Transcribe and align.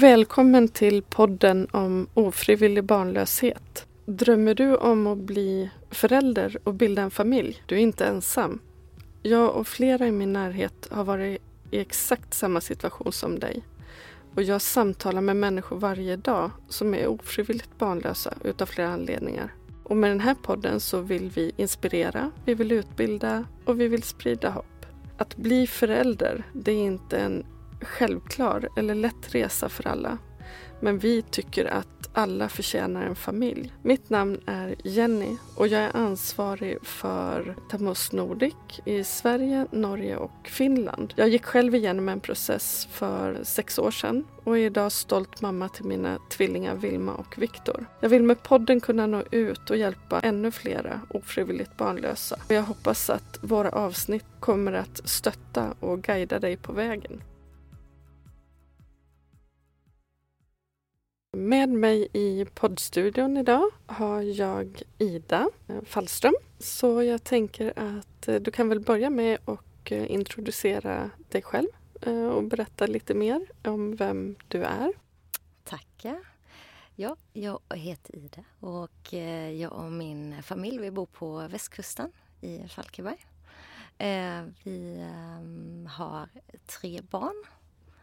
Välkommen 0.00 0.68
till 0.68 1.02
podden 1.02 1.68
om 1.70 2.06
ofrivillig 2.14 2.84
barnlöshet. 2.84 3.86
Drömmer 4.06 4.54
du 4.54 4.76
om 4.76 5.06
att 5.06 5.18
bli 5.18 5.70
förälder 5.90 6.58
och 6.64 6.74
bilda 6.74 7.02
en 7.02 7.10
familj? 7.10 7.62
Du 7.66 7.74
är 7.74 7.78
inte 7.78 8.06
ensam. 8.06 8.60
Jag 9.22 9.56
och 9.56 9.66
flera 9.66 10.06
i 10.06 10.12
min 10.12 10.32
närhet 10.32 10.88
har 10.90 11.04
varit 11.04 11.42
i 11.70 11.78
exakt 11.78 12.34
samma 12.34 12.60
situation 12.60 13.12
som 13.12 13.38
dig. 13.38 13.62
Och 14.34 14.42
jag 14.42 14.62
samtalar 14.62 15.20
med 15.20 15.36
människor 15.36 15.76
varje 15.78 16.16
dag 16.16 16.50
som 16.68 16.94
är 16.94 17.06
ofrivilligt 17.06 17.78
barnlösa 17.78 18.34
utav 18.44 18.66
flera 18.66 18.88
anledningar. 18.88 19.54
Och 19.84 19.96
med 19.96 20.10
den 20.10 20.20
här 20.20 20.34
podden 20.34 20.80
så 20.80 21.00
vill 21.00 21.30
vi 21.30 21.52
inspirera, 21.56 22.30
vi 22.44 22.54
vill 22.54 22.72
utbilda 22.72 23.44
och 23.64 23.80
vi 23.80 23.88
vill 23.88 24.02
sprida 24.02 24.50
hopp. 24.50 24.86
Att 25.16 25.36
bli 25.36 25.66
förälder, 25.66 26.44
det 26.52 26.72
är 26.72 26.84
inte 26.84 27.18
en 27.18 27.44
självklar 27.80 28.68
eller 28.76 28.94
lätt 28.94 29.34
resa 29.34 29.68
för 29.68 29.86
alla. 29.88 30.18
Men 30.80 30.98
vi 30.98 31.22
tycker 31.22 31.64
att 31.64 31.98
alla 32.12 32.48
förtjänar 32.48 33.02
en 33.02 33.16
familj. 33.16 33.72
Mitt 33.82 34.10
namn 34.10 34.40
är 34.46 34.74
Jenny 34.84 35.36
och 35.56 35.68
jag 35.68 35.82
är 35.82 35.96
ansvarig 35.96 36.78
för 36.82 37.56
Tamus 37.70 38.12
Nordic 38.12 38.54
i 38.84 39.04
Sverige, 39.04 39.66
Norge 39.70 40.16
och 40.16 40.48
Finland. 40.48 41.14
Jag 41.16 41.28
gick 41.28 41.44
själv 41.44 41.74
igenom 41.74 42.08
en 42.08 42.20
process 42.20 42.88
för 42.90 43.40
sex 43.42 43.78
år 43.78 43.90
sedan 43.90 44.24
och 44.44 44.58
är 44.58 44.62
idag 44.62 44.92
stolt 44.92 45.40
mamma 45.40 45.68
till 45.68 45.84
mina 45.84 46.18
tvillingar 46.30 46.74
Vilma 46.74 47.14
och 47.14 47.38
Viktor. 47.38 47.86
Jag 48.00 48.08
vill 48.08 48.22
med 48.22 48.42
podden 48.42 48.80
kunna 48.80 49.06
nå 49.06 49.22
ut 49.30 49.70
och 49.70 49.76
hjälpa 49.76 50.20
ännu 50.20 50.50
flera 50.50 51.00
ofrivilligt 51.10 51.76
barnlösa. 51.76 52.36
Jag 52.48 52.62
hoppas 52.62 53.10
att 53.10 53.38
våra 53.40 53.70
avsnitt 53.70 54.26
kommer 54.40 54.72
att 54.72 55.08
stötta 55.08 55.74
och 55.80 56.02
guida 56.02 56.38
dig 56.38 56.56
på 56.56 56.72
vägen. 56.72 57.22
Med 61.32 61.68
mig 61.68 62.08
i 62.12 62.44
poddstudion 62.54 63.36
idag 63.36 63.70
har 63.86 64.22
jag 64.22 64.82
Ida 64.98 65.50
Fallström. 65.84 66.34
Så 66.58 67.02
jag 67.02 67.24
tänker 67.24 67.72
att 67.76 68.28
eh, 68.28 68.34
du 68.34 68.50
kan 68.50 68.68
väl 68.68 68.80
börja 68.80 69.10
med 69.10 69.38
att 69.44 69.90
eh, 69.90 70.10
introducera 70.10 71.10
dig 71.28 71.42
själv 71.42 71.68
eh, 72.00 72.26
och 72.26 72.44
berätta 72.44 72.86
lite 72.86 73.14
mer 73.14 73.46
om 73.64 73.96
vem 73.96 74.36
du 74.48 74.64
är. 74.64 74.92
Tackar. 75.64 76.18
Ja, 76.94 77.16
jag 77.32 77.60
heter 77.74 78.16
Ida 78.16 78.44
och 78.60 79.12
jag 79.58 79.72
och 79.72 79.92
min 79.92 80.42
familj 80.42 80.78
vi 80.78 80.90
bor 80.90 81.06
på 81.06 81.48
västkusten 81.48 82.12
i 82.40 82.68
Falkenberg. 82.68 83.26
Vi 84.62 85.06
ehm, 85.10 85.88
har 85.90 86.28
tre 86.66 87.00
barn. 87.10 87.44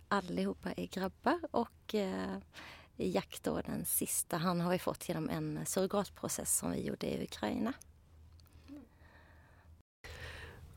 Allihopa 0.08 0.72
är 0.72 0.86
grabbar 0.86 1.40
och 1.52 1.96
Jack 2.98 3.40
då, 3.44 3.62
den 3.62 3.86
sista, 3.86 4.38
han 4.38 4.62
har 4.62 4.72
vi 4.72 4.80
fått 4.80 5.10
genom 5.10 5.30
en 5.30 5.66
surrogatprocess 5.66 6.58
som 6.58 6.72
vi 6.72 6.82
gjorde 6.82 7.08
i 7.08 7.24
Ukraina. 7.24 7.74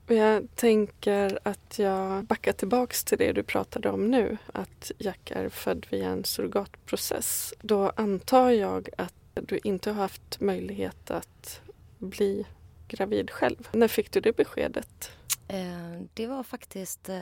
Jag 0.06 0.48
tänker 0.54 1.38
att 1.42 1.78
jag 1.78 2.24
backar 2.24 2.52
tillbaks 2.52 3.04
till 3.04 3.18
det 3.18 3.32
du 3.32 3.42
pratade 3.42 3.90
om 3.90 4.10
nu, 4.10 4.38
att 4.52 4.92
Jack 4.98 5.30
är 5.30 5.48
född 5.48 5.86
via 5.90 6.08
en 6.08 6.24
surrogatprocess. 6.24 7.54
Då 7.60 7.92
antar 7.96 8.50
jag 8.50 8.88
att 8.98 9.14
du 9.34 9.60
inte 9.64 9.90
har 9.90 10.02
haft 10.02 10.40
möjlighet 10.40 11.10
att 11.10 11.60
bli 11.98 12.46
gravid 12.88 13.30
själv. 13.30 13.68
När 13.72 13.88
fick 13.88 14.12
du 14.12 14.20
det 14.20 14.36
beskedet? 14.36 15.10
Eh, 15.48 16.02
det 16.14 16.26
var 16.26 16.42
faktiskt, 16.42 17.08
eh, 17.08 17.20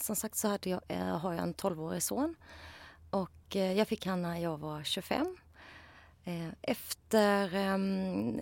som 0.00 0.16
sagt 0.16 0.36
så 0.36 0.48
hade 0.48 0.70
jag, 0.70 0.80
eh, 0.88 1.18
har 1.18 1.32
jag 1.32 1.42
en 1.42 1.54
12-årig 1.54 2.02
son 2.02 2.34
Eh, 3.56 3.72
jag 3.72 3.88
fick 3.88 4.06
han 4.06 4.22
när 4.22 4.38
jag 4.38 4.58
var 4.58 4.82
25. 4.82 5.36
Eh, 6.24 6.48
efter, 6.62 7.54
ehm, 7.54 8.40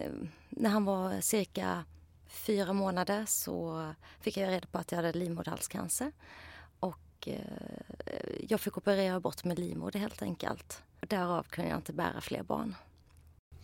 när 0.48 0.70
han 0.70 0.84
var 0.84 1.20
cirka 1.20 1.84
fyra 2.26 2.72
månader 2.72 3.24
så 3.26 3.86
fick 4.20 4.36
jag 4.36 4.50
reda 4.50 4.66
på 4.66 4.78
att 4.78 4.92
jag 4.92 4.96
hade 4.96 5.12
livmoderhalscancer. 5.12 6.12
Och 6.80 7.28
eh, 7.28 7.38
jag 8.48 8.60
fick 8.60 8.76
operera 8.76 9.20
bort 9.20 9.44
med 9.44 9.58
livmoder 9.58 10.00
helt 10.00 10.22
enkelt. 10.22 10.82
Därav 11.00 11.42
kunde 11.42 11.70
jag 11.70 11.78
inte 11.78 11.92
bära 11.92 12.20
fler 12.20 12.42
barn. 12.42 12.74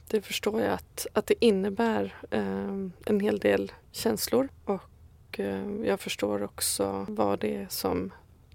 Det 0.08 0.22
förstår 0.22 0.60
jag 0.60 0.72
att, 0.72 1.06
att 1.12 1.26
det 1.26 1.44
innebär 1.44 2.14
ehm, 2.30 2.92
en 3.06 3.20
hel 3.20 3.38
del 3.38 3.72
känslor 3.92 4.48
och 4.64 5.40
jag 5.84 6.00
förstår 6.00 6.42
också 6.42 7.06
vad 7.08 7.38
det 7.38 7.56
är 7.56 7.66
som 7.68 8.12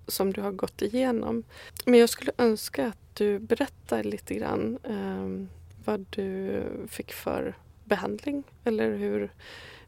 som 0.07 0.33
du 0.33 0.41
har 0.41 0.51
gått 0.51 0.81
igenom. 0.81 1.43
Men 1.85 1.99
jag 1.99 2.09
skulle 2.09 2.31
önska 2.37 2.87
att 2.87 2.97
du 3.13 3.39
berättar 3.39 4.03
lite 4.03 4.35
grann 4.35 4.79
eh, 4.83 5.47
vad 5.85 6.05
du 6.09 6.63
fick 6.87 7.13
för 7.13 7.55
behandling 7.83 8.43
eller 8.63 8.95
hur, 8.97 9.31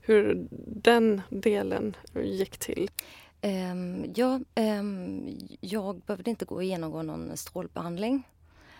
hur 0.02 0.48
den 0.68 1.22
delen 1.30 1.96
gick 2.14 2.58
till. 2.58 2.90
Um, 3.42 4.14
ja, 4.16 4.40
um, 4.56 5.38
jag 5.60 6.02
behövde 6.02 6.30
inte 6.30 6.46
gå 6.46 6.62
igenom 6.62 7.08
någon 7.08 7.38
strålbehandling 7.38 8.24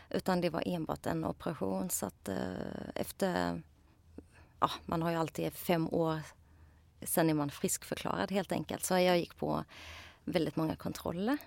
utan 0.10 0.42
det 0.42 0.50
var 0.50 0.64
enbart 0.66 1.06
en 1.06 1.26
operation 1.26 1.90
så 1.90 2.06
att 2.06 2.30
uh, 2.30 2.36
efter, 2.96 3.62
ja 4.60 4.72
man 4.86 5.02
har 5.02 5.12
ju 5.12 5.18
alltid 5.18 5.54
fem 5.54 5.90
år 5.92 6.20
sen 7.02 7.30
är 7.30 7.34
man 7.34 7.52
friskförklarad 7.52 8.32
helt 8.32 8.52
enkelt. 8.52 8.86
Så 8.86 8.94
jag 8.94 9.20
gick 9.20 9.38
på 9.38 9.64
väldigt 10.26 10.56
många 10.56 10.76
kontroller. 10.76 11.38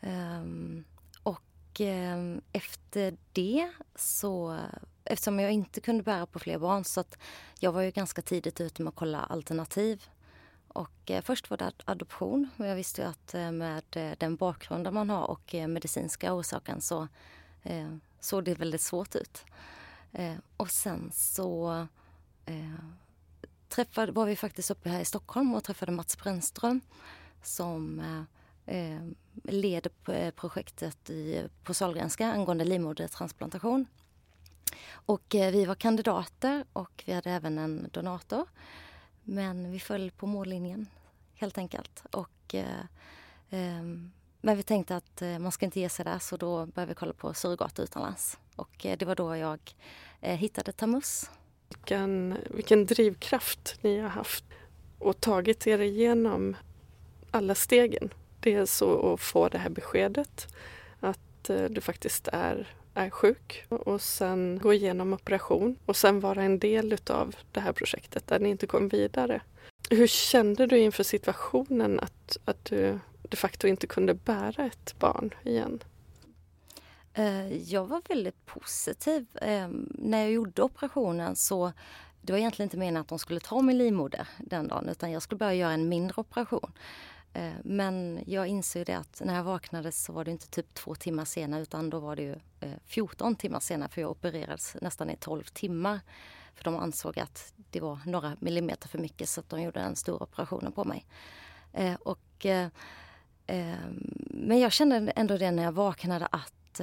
Ehm, 0.00 0.84
och 1.22 1.80
ehm, 1.80 2.40
efter 2.52 3.16
det 3.32 3.70
så, 3.94 4.58
eftersom 5.04 5.40
jag 5.40 5.52
inte 5.52 5.80
kunde 5.80 6.02
bära 6.02 6.26
på 6.26 6.38
fler 6.38 6.58
barn 6.58 6.84
så 6.84 7.00
att 7.00 7.18
jag 7.58 7.72
var 7.72 7.82
ju 7.82 7.90
ganska 7.90 8.22
tidigt 8.22 8.60
ute 8.60 8.82
med 8.82 8.88
att 8.88 8.96
kolla 8.96 9.20
alternativ. 9.20 10.04
Och 10.68 11.10
eh, 11.10 11.22
först 11.22 11.50
var 11.50 11.56
det 11.56 11.72
adoption 11.84 12.48
Men 12.56 12.68
jag 12.68 12.76
visste 12.76 13.02
ju 13.02 13.08
att 13.08 13.34
eh, 13.34 13.52
med 13.52 13.84
eh, 13.90 14.12
den 14.18 14.36
bakgrunden 14.36 14.94
man 14.94 15.10
har 15.10 15.26
och 15.26 15.54
medicinska 15.54 16.34
orsaken 16.34 16.80
så 16.80 17.08
såg 18.20 18.44
det 18.44 18.54
väldigt 18.54 18.80
svårt 18.80 19.16
ut. 19.16 19.44
Ehm, 20.12 20.40
och 20.56 20.70
sen 20.70 21.10
så 21.14 21.86
träffade, 23.68 24.12
var 24.12 24.26
vi 24.26 24.36
faktiskt 24.36 24.70
uppe 24.70 24.88
här 24.88 25.00
i 25.00 25.04
Stockholm 25.04 25.54
och 25.54 25.64
träffade 25.64 25.92
Mats 25.92 26.18
Brännström 26.18 26.80
som 27.42 28.00
eh, 28.00 28.76
eh 28.76 29.00
leder 29.44 29.90
eh, 30.08 30.30
projektet 30.30 31.10
i, 31.10 31.48
på 31.64 31.74
Sahlgrenska 31.74 32.32
angående 32.32 32.64
livmodertransplantation. 32.64 33.86
Och 34.90 35.34
eh, 35.34 35.52
vi 35.52 35.64
var 35.64 35.74
kandidater 35.74 36.64
och 36.72 37.02
vi 37.06 37.12
hade 37.12 37.30
även 37.30 37.58
en 37.58 37.88
donator. 37.92 38.46
Men 39.24 39.72
vi 39.72 39.80
föll 39.80 40.10
på 40.10 40.26
mållinjen 40.26 40.86
helt 41.34 41.58
enkelt. 41.58 42.02
Och, 42.12 42.54
eh, 42.54 42.80
eh, 43.50 43.82
men 44.40 44.56
vi 44.56 44.62
tänkte 44.62 44.96
att 44.96 45.22
eh, 45.22 45.38
man 45.38 45.52
ska 45.52 45.64
inte 45.64 45.80
ge 45.80 45.88
sig 45.88 46.04
där 46.04 46.18
så 46.18 46.36
då 46.36 46.66
började 46.66 46.90
vi 46.90 46.94
kolla 46.94 47.12
på 47.12 47.34
surrogat 47.34 47.78
utomlands. 47.78 48.38
Och 48.56 48.76
det 48.80 49.02
var 49.02 49.14
då 49.14 49.36
jag 49.36 49.60
hittade 50.20 50.72
Tamus. 50.72 51.30
Vilken, 51.68 52.36
vilken 52.50 52.86
drivkraft 52.86 53.78
ni 53.80 53.98
har 53.98 54.08
haft 54.08 54.44
och 54.98 55.20
tagit 55.20 55.66
er 55.66 55.78
igenom 55.78 56.56
alla 57.30 57.54
stegen. 57.54 58.14
Dels 58.40 58.82
att 58.82 59.20
få 59.20 59.48
det 59.48 59.58
här 59.58 59.70
beskedet 59.70 60.54
att 61.00 61.50
eh, 61.50 61.64
du 61.64 61.80
faktiskt 61.80 62.28
är, 62.32 62.66
är 62.94 63.10
sjuk 63.10 63.64
och 63.68 64.00
sen 64.00 64.58
gå 64.62 64.72
igenom 64.72 65.12
operation 65.12 65.76
och 65.86 65.96
sen 65.96 66.20
vara 66.20 66.42
en 66.42 66.58
del 66.58 66.92
utav 66.92 67.36
det 67.52 67.60
här 67.60 67.72
projektet 67.72 68.26
där 68.26 68.38
ni 68.38 68.48
inte 68.48 68.66
kom 68.66 68.88
vidare. 68.88 69.40
Hur 69.90 70.06
kände 70.06 70.66
du 70.66 70.78
inför 70.78 71.02
situationen 71.02 72.00
att, 72.00 72.36
att 72.44 72.64
du 72.64 72.98
de 73.22 73.36
facto 73.36 73.66
inte 73.66 73.86
kunde 73.86 74.14
bära 74.14 74.66
ett 74.66 74.94
barn 74.98 75.34
igen? 75.44 75.82
Eh, 77.14 77.72
jag 77.72 77.86
var 77.86 78.02
väldigt 78.08 78.46
positiv. 78.46 79.26
Ehm, 79.40 79.92
när 79.98 80.18
jag 80.18 80.30
gjorde 80.30 80.62
operationen 80.62 81.36
så 81.36 81.72
det 82.20 82.32
var 82.32 82.38
egentligen 82.38 82.66
inte 82.66 82.76
meningen 82.76 83.00
att 83.00 83.08
de 83.08 83.18
skulle 83.18 83.40
ta 83.40 83.62
min 83.62 83.78
livmoder 83.78 84.28
den 84.38 84.68
dagen 84.68 84.88
utan 84.88 85.10
jag 85.10 85.22
skulle 85.22 85.38
bara 85.38 85.54
göra 85.54 85.72
en 85.72 85.88
mindre 85.88 86.20
operation. 86.20 86.72
Eh, 87.32 87.52
men 87.64 88.24
jag 88.26 88.46
insåg 88.46 88.86
det 88.86 88.94
att 88.94 89.22
när 89.24 89.34
jag 89.34 89.44
vaknade 89.44 89.92
så 89.92 90.12
var 90.12 90.24
det 90.24 90.30
inte 90.30 90.48
typ 90.48 90.74
två 90.74 90.94
timmar 90.94 91.24
senare 91.24 91.62
utan 91.62 91.90
då 91.90 91.98
var 91.98 92.16
det 92.16 92.22
ju 92.22 92.34
eh, 92.60 92.72
14 92.84 93.36
timmar 93.36 93.60
senare 93.60 93.88
för 93.88 94.00
jag 94.00 94.10
opererades 94.10 94.76
nästan 94.80 95.10
i 95.10 95.16
12 95.16 95.42
timmar. 95.44 96.00
För 96.54 96.64
de 96.64 96.76
ansåg 96.76 97.18
att 97.18 97.52
det 97.70 97.80
var 97.80 97.98
några 98.06 98.36
millimeter 98.40 98.88
för 98.88 98.98
mycket 98.98 99.28
så 99.28 99.40
att 99.40 99.48
de 99.48 99.62
gjorde 99.62 99.80
den 99.80 99.96
stora 99.96 100.22
operationen 100.22 100.72
på 100.72 100.84
mig. 100.84 101.06
Eh, 101.72 101.94
och, 101.94 102.46
ehm, 102.46 102.70
men 104.30 104.58
jag 104.58 104.72
kände 104.72 104.96
ändå 104.96 105.36
det 105.36 105.50
när 105.50 105.62
jag 105.62 105.72
vaknade 105.72 106.26
att 106.26 106.80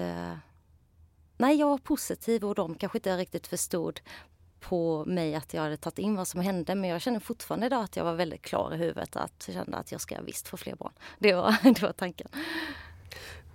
Nej, 1.38 1.56
jag 1.56 1.70
var 1.70 1.78
positiv 1.78 2.46
och 2.46 2.56
de 2.56 2.76
kanske 2.76 2.98
inte 2.98 3.18
riktigt 3.18 3.48
förstod 3.48 4.00
på 4.70 5.06
mig 5.06 5.36
att 5.36 5.54
jag 5.54 5.62
hade 5.62 5.78
tagit 5.78 6.00
in 6.00 6.16
vad 6.16 6.28
som 6.28 6.42
hände 6.42 6.76
men 6.76 6.90
jag 6.90 7.02
känner 7.02 7.20
fortfarande 7.20 7.66
idag 7.66 7.84
att 7.84 7.96
jag 7.96 8.04
var 8.04 8.14
väldigt 8.14 8.42
klar 8.42 8.74
i 8.74 8.78
huvudet 8.78 9.16
att 9.16 9.44
jag 9.48 9.56
kände 9.56 9.78
att 9.78 9.92
jag 9.92 10.02
ska 10.02 10.22
visst 10.22 10.48
få 10.48 10.58
fler 10.58 10.76
barn. 10.76 10.94
Det 11.20 11.34
var, 11.34 11.56
det 11.64 11.82
var 11.82 11.92
tanken. 11.92 12.28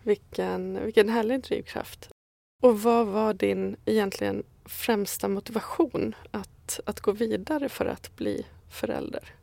Vilken, 0.02 0.84
vilken 0.84 1.08
härlig 1.08 1.42
drivkraft. 1.42 2.10
Och 2.62 2.82
vad 2.82 3.06
var 3.06 3.34
din 3.34 3.76
egentligen 3.84 4.42
främsta 4.64 5.28
motivation 5.28 6.14
att, 6.30 6.80
att 6.86 7.00
gå 7.00 7.12
vidare 7.12 7.68
för 7.68 7.86
att 7.86 8.16
bli 8.16 8.46
förälder? 8.68 9.34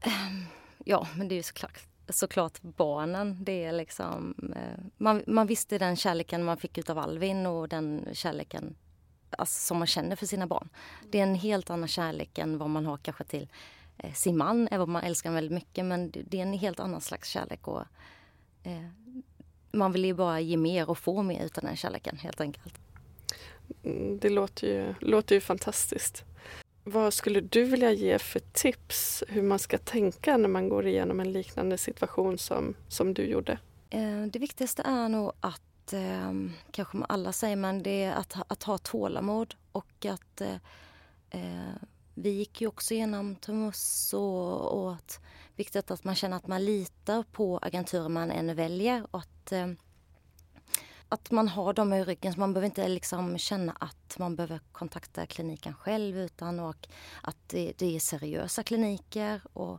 Ehm, 0.00 0.44
ja, 0.84 1.08
men 1.16 1.28
det 1.28 1.34
är 1.34 1.36
ju 1.36 1.42
såklart, 1.42 1.80
såklart 2.08 2.62
barnen. 2.62 3.44
Det 3.44 3.64
är 3.64 3.72
liksom, 3.72 4.34
eh, 4.56 4.84
man, 4.96 5.22
man 5.26 5.46
visste 5.46 5.78
den 5.78 5.96
kärleken 5.96 6.44
man 6.44 6.56
fick 6.56 6.90
av 6.90 6.98
Alvin 6.98 7.46
och 7.46 7.68
den 7.68 8.08
kärleken 8.12 8.74
alltså, 9.40 9.66
som 9.66 9.78
man 9.78 9.86
känner 9.86 10.16
för 10.16 10.26
sina 10.26 10.46
barn. 10.46 10.68
Det 11.10 11.18
är 11.18 11.22
en 11.22 11.34
helt 11.34 11.70
annan 11.70 11.88
kärlek 11.88 12.38
än 12.38 12.58
vad 12.58 12.70
man 12.70 12.86
har 12.86 12.96
kanske 12.96 13.24
till 13.24 13.48
eh, 13.98 14.12
sin 14.12 14.36
man, 14.36 14.68
även 14.70 14.80
om 14.80 14.92
man 14.92 15.02
älskar 15.02 15.32
väldigt 15.32 15.54
mycket. 15.54 15.84
Men 15.84 16.10
det 16.10 16.38
är 16.38 16.42
en 16.42 16.52
helt 16.52 16.80
annan 16.80 17.00
slags 17.00 17.28
kärlek. 17.28 17.68
Och, 17.68 17.82
eh, 18.62 18.86
man 19.72 19.92
vill 19.92 20.04
ju 20.04 20.14
bara 20.14 20.40
ge 20.40 20.56
mer 20.56 20.90
och 20.90 20.98
få 20.98 21.22
mer 21.22 21.44
utan 21.44 21.64
den 21.64 21.76
kärleken 21.76 22.16
helt 22.16 22.40
enkelt. 22.40 22.74
Mm, 23.84 24.18
det 24.18 24.28
låter 24.28 24.66
ju, 24.66 24.94
låter 25.00 25.34
ju 25.34 25.40
fantastiskt. 25.40 26.24
Vad 26.84 27.14
skulle 27.14 27.40
du 27.40 27.64
vilja 27.64 27.92
ge 27.92 28.18
för 28.18 28.40
tips 28.52 29.24
hur 29.28 29.42
man 29.42 29.58
ska 29.58 29.78
tänka 29.78 30.36
när 30.36 30.48
man 30.48 30.68
går 30.68 30.86
igenom 30.86 31.20
en 31.20 31.32
liknande 31.32 31.78
situation 31.78 32.38
som, 32.38 32.74
som 32.88 33.14
du 33.14 33.26
gjorde? 33.26 33.58
Eh, 33.90 34.22
det 34.32 34.38
viktigaste 34.38 34.82
är 34.82 35.08
nog 35.08 35.32
att, 35.40 35.62
eh, 35.92 36.32
kanske 36.70 37.04
alla 37.08 37.32
säger, 37.32 37.56
men 37.56 37.82
det 37.82 38.02
är 38.02 38.14
att, 38.14 38.36
att 38.48 38.62
ha 38.62 38.78
tålamod 38.78 39.54
och 39.72 40.06
att 40.06 40.40
eh, 40.40 40.56
eh 41.30 41.74
vi 42.14 42.30
gick 42.30 42.60
ju 42.60 42.66
också 42.66 42.94
igenom 42.94 43.36
Tumus 43.36 44.14
och, 44.14 44.80
och 44.80 44.92
att 44.92 45.20
viktigt 45.56 45.90
att 45.90 46.04
man 46.04 46.14
känner 46.14 46.36
att 46.36 46.46
man 46.46 46.64
litar 46.64 47.22
på 47.32 47.58
agenturen 47.62 48.12
man 48.12 48.30
än 48.30 48.56
väljer 48.56 49.06
och 49.10 49.18
att 49.20 49.52
eh, 49.52 49.66
att 51.08 51.30
man 51.30 51.48
har 51.48 51.72
dem 51.72 51.92
i 51.92 52.04
ryggen. 52.04 52.32
Så 52.32 52.40
man 52.40 52.52
behöver 52.52 52.66
inte 52.66 52.88
liksom 52.88 53.38
känna 53.38 53.72
att 53.80 54.18
man 54.18 54.36
behöver 54.36 54.60
kontakta 54.72 55.26
kliniken 55.26 55.74
själv 55.74 56.18
utan 56.18 56.60
och 56.60 56.88
att 57.22 57.48
det, 57.48 57.72
det 57.78 57.96
är 57.96 58.00
seriösa 58.00 58.62
kliniker. 58.62 59.42
Och 59.52 59.74
eh, 59.74 59.78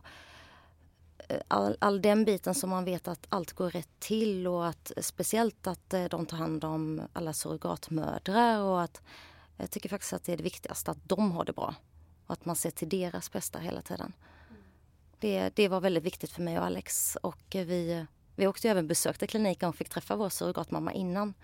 Eh, 1.32 1.40
all, 1.48 1.76
all, 1.78 2.02
den 2.02 2.24
biten 2.24 2.54
som 2.54 2.70
man 2.70 2.84
vet 2.84 3.08
att 3.08 3.26
allt 3.28 3.52
går 3.52 3.70
rätt 3.70 3.88
till 3.98 4.46
och 4.46 4.66
att 4.66 4.92
eh, 4.96 5.02
speciellt 5.02 5.66
att 5.66 5.94
eh, 5.94 6.04
de 6.04 6.26
tar 6.26 6.36
hand 6.36 6.64
om 6.64 7.02
alla 7.12 7.32
surrogatmödrar 7.32 8.60
och 8.60 8.82
att 8.82 9.02
jag 9.56 9.70
tycker 9.70 9.88
faktiskt 9.88 10.12
att 10.12 10.24
det 10.24 10.32
är 10.32 10.36
det 10.36 10.42
viktigaste 10.42 10.90
att 10.90 11.08
de 11.08 11.32
har 11.32 11.44
det 11.44 11.52
bra 11.52 11.74
och 12.26 12.32
att 12.32 12.44
man 12.44 12.56
ser 12.56 12.70
till 12.70 12.88
deras 12.88 13.32
bästa 13.32 13.58
hela 13.58 13.82
tiden. 13.82 14.12
Det, 15.18 15.50
det 15.56 15.68
var 15.68 15.80
väldigt 15.80 16.04
viktigt 16.04 16.30
för 16.30 16.42
mig 16.42 16.58
och 16.58 16.64
Alex 16.64 17.16
och 17.22 17.42
vi 17.50 18.06
vi 18.36 18.46
åkte 18.46 18.70
även 18.70 18.86
besökte 18.86 19.26
kliniken 19.26 19.68
och 19.68 19.76
fick 19.76 19.88
träffa 19.88 20.16
vår 20.16 20.28
surrogatmamma 20.28 20.92
innan. 20.92 21.34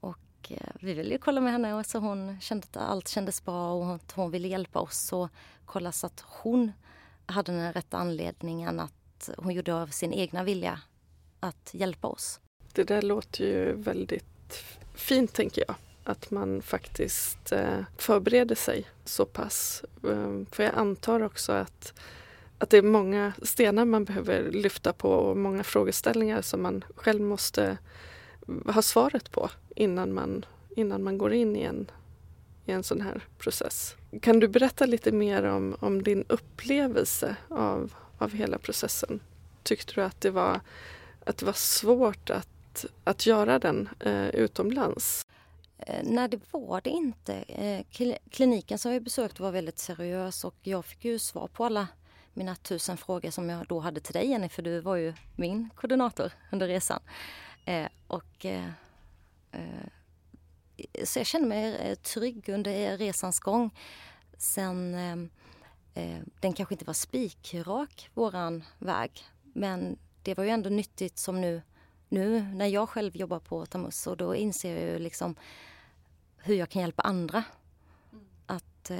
Och 0.00 0.52
vi 0.74 0.94
ville 0.94 1.10
ju 1.10 1.18
kolla 1.18 1.40
med 1.40 1.52
henne 1.52 1.84
så 1.84 1.98
hon 1.98 2.40
kände 2.40 2.66
att 2.70 2.76
allt 2.76 3.08
kändes 3.08 3.44
bra 3.44 3.72
och 3.72 3.94
att 3.94 4.12
hon 4.12 4.30
ville 4.30 4.48
hjälpa 4.48 4.80
oss 4.80 5.12
och 5.12 5.28
kolla 5.64 5.92
så 5.92 6.06
att 6.06 6.24
hon 6.26 6.72
hade 7.26 7.52
den 7.52 7.72
rätta 7.72 7.96
anledningen 7.96 8.80
att 8.80 9.30
hon 9.36 9.54
gjorde 9.54 9.74
av 9.74 9.86
sin 9.86 10.12
egna 10.12 10.44
vilja 10.44 10.80
att 11.40 11.70
hjälpa 11.72 12.08
oss. 12.08 12.40
Det 12.72 12.84
där 12.84 13.02
låter 13.02 13.44
ju 13.44 13.72
väldigt 13.72 14.64
fint 14.94 15.32
tänker 15.32 15.64
jag. 15.68 15.76
Att 16.04 16.30
man 16.30 16.62
faktiskt 16.62 17.52
eh, 17.52 17.80
förbereder 17.96 18.54
sig 18.54 18.86
så 19.04 19.24
pass. 19.24 19.84
Ehm, 20.08 20.46
för 20.46 20.62
jag 20.62 20.74
antar 20.74 21.22
också 21.22 21.52
att 21.52 21.94
att 22.58 22.70
det 22.70 22.78
är 22.78 22.82
många 22.82 23.32
stenar 23.42 23.84
man 23.84 24.04
behöver 24.04 24.50
lyfta 24.50 24.92
på 24.92 25.10
och 25.10 25.36
många 25.36 25.64
frågeställningar 25.64 26.42
som 26.42 26.62
man 26.62 26.84
själv 26.96 27.20
måste 27.20 27.78
ha 28.66 28.82
svaret 28.82 29.30
på 29.30 29.50
innan 29.76 30.14
man, 30.14 30.44
innan 30.76 31.04
man 31.04 31.18
går 31.18 31.32
in 31.32 31.56
i 31.56 31.62
en, 31.62 31.90
i 32.66 32.72
en 32.72 32.82
sån 32.82 33.00
här 33.00 33.24
process. 33.38 33.96
Kan 34.20 34.40
du 34.40 34.48
berätta 34.48 34.86
lite 34.86 35.12
mer 35.12 35.42
om, 35.42 35.76
om 35.80 36.02
din 36.02 36.24
upplevelse 36.28 37.36
av, 37.48 37.94
av 38.18 38.32
hela 38.32 38.58
processen? 38.58 39.20
Tyckte 39.62 39.94
du 39.94 40.02
att 40.02 40.20
det 40.20 40.30
var, 40.30 40.60
att 41.24 41.38
det 41.38 41.46
var 41.46 41.52
svårt 41.52 42.30
att, 42.30 42.84
att 43.04 43.26
göra 43.26 43.58
den 43.58 43.88
eh, 44.00 44.28
utomlands? 44.28 45.26
Eh, 45.78 46.00
nej, 46.02 46.28
det 46.28 46.40
var 46.50 46.80
det 46.80 46.90
inte. 46.90 47.34
Eh, 47.34 47.84
kliniken 48.30 48.78
som 48.78 48.92
vi 48.92 49.00
besökte 49.00 49.42
var 49.42 49.50
väldigt 49.50 49.78
seriös 49.78 50.44
och 50.44 50.54
jag 50.62 50.84
fick 50.84 51.04
ju 51.04 51.18
svar 51.18 51.48
på 51.48 51.64
alla 51.64 51.88
mina 52.32 52.54
tusen 52.56 52.96
frågor 52.96 53.30
som 53.30 53.48
jag 53.48 53.66
då 53.66 53.80
hade 53.80 54.00
till 54.00 54.14
dig 54.14 54.26
Jenny, 54.26 54.48
för 54.48 54.62
du 54.62 54.80
var 54.80 54.96
ju 54.96 55.14
min 55.36 55.70
koordinator 55.74 56.32
under 56.52 56.68
resan. 56.68 57.00
Eh, 57.64 57.86
och, 58.06 58.46
så 61.04 61.18
jag 61.18 61.26
kände 61.26 61.48
mig 61.48 61.76
eh, 61.76 61.94
trygg 61.94 62.48
under 62.48 62.98
resans 62.98 63.40
gång. 63.40 63.70
Sen, 64.38 64.94
eh, 64.94 66.04
eh, 66.04 66.20
den 66.40 66.52
kanske 66.52 66.74
inte 66.74 66.84
var 66.84 66.94
spikrak, 66.94 68.10
våran 68.14 68.64
väg, 68.78 69.24
men 69.42 69.98
det 70.22 70.34
var 70.34 70.44
ju 70.44 70.50
ändå 70.50 70.70
nyttigt 70.70 71.18
som 71.18 71.40
nu, 71.40 71.62
nu 72.08 72.42
när 72.42 72.66
jag 72.66 72.88
själv 72.88 73.16
jobbar 73.16 73.40
på 73.40 73.66
Tamus 73.66 74.06
och 74.06 74.16
då 74.16 74.34
inser 74.34 74.80
jag 74.80 74.92
ju 74.92 74.98
liksom 74.98 75.34
hur 76.36 76.54
jag 76.54 76.68
kan 76.68 76.82
hjälpa 76.82 77.02
andra. 77.02 77.44
Mm. 78.12 78.24
Att 78.46 78.90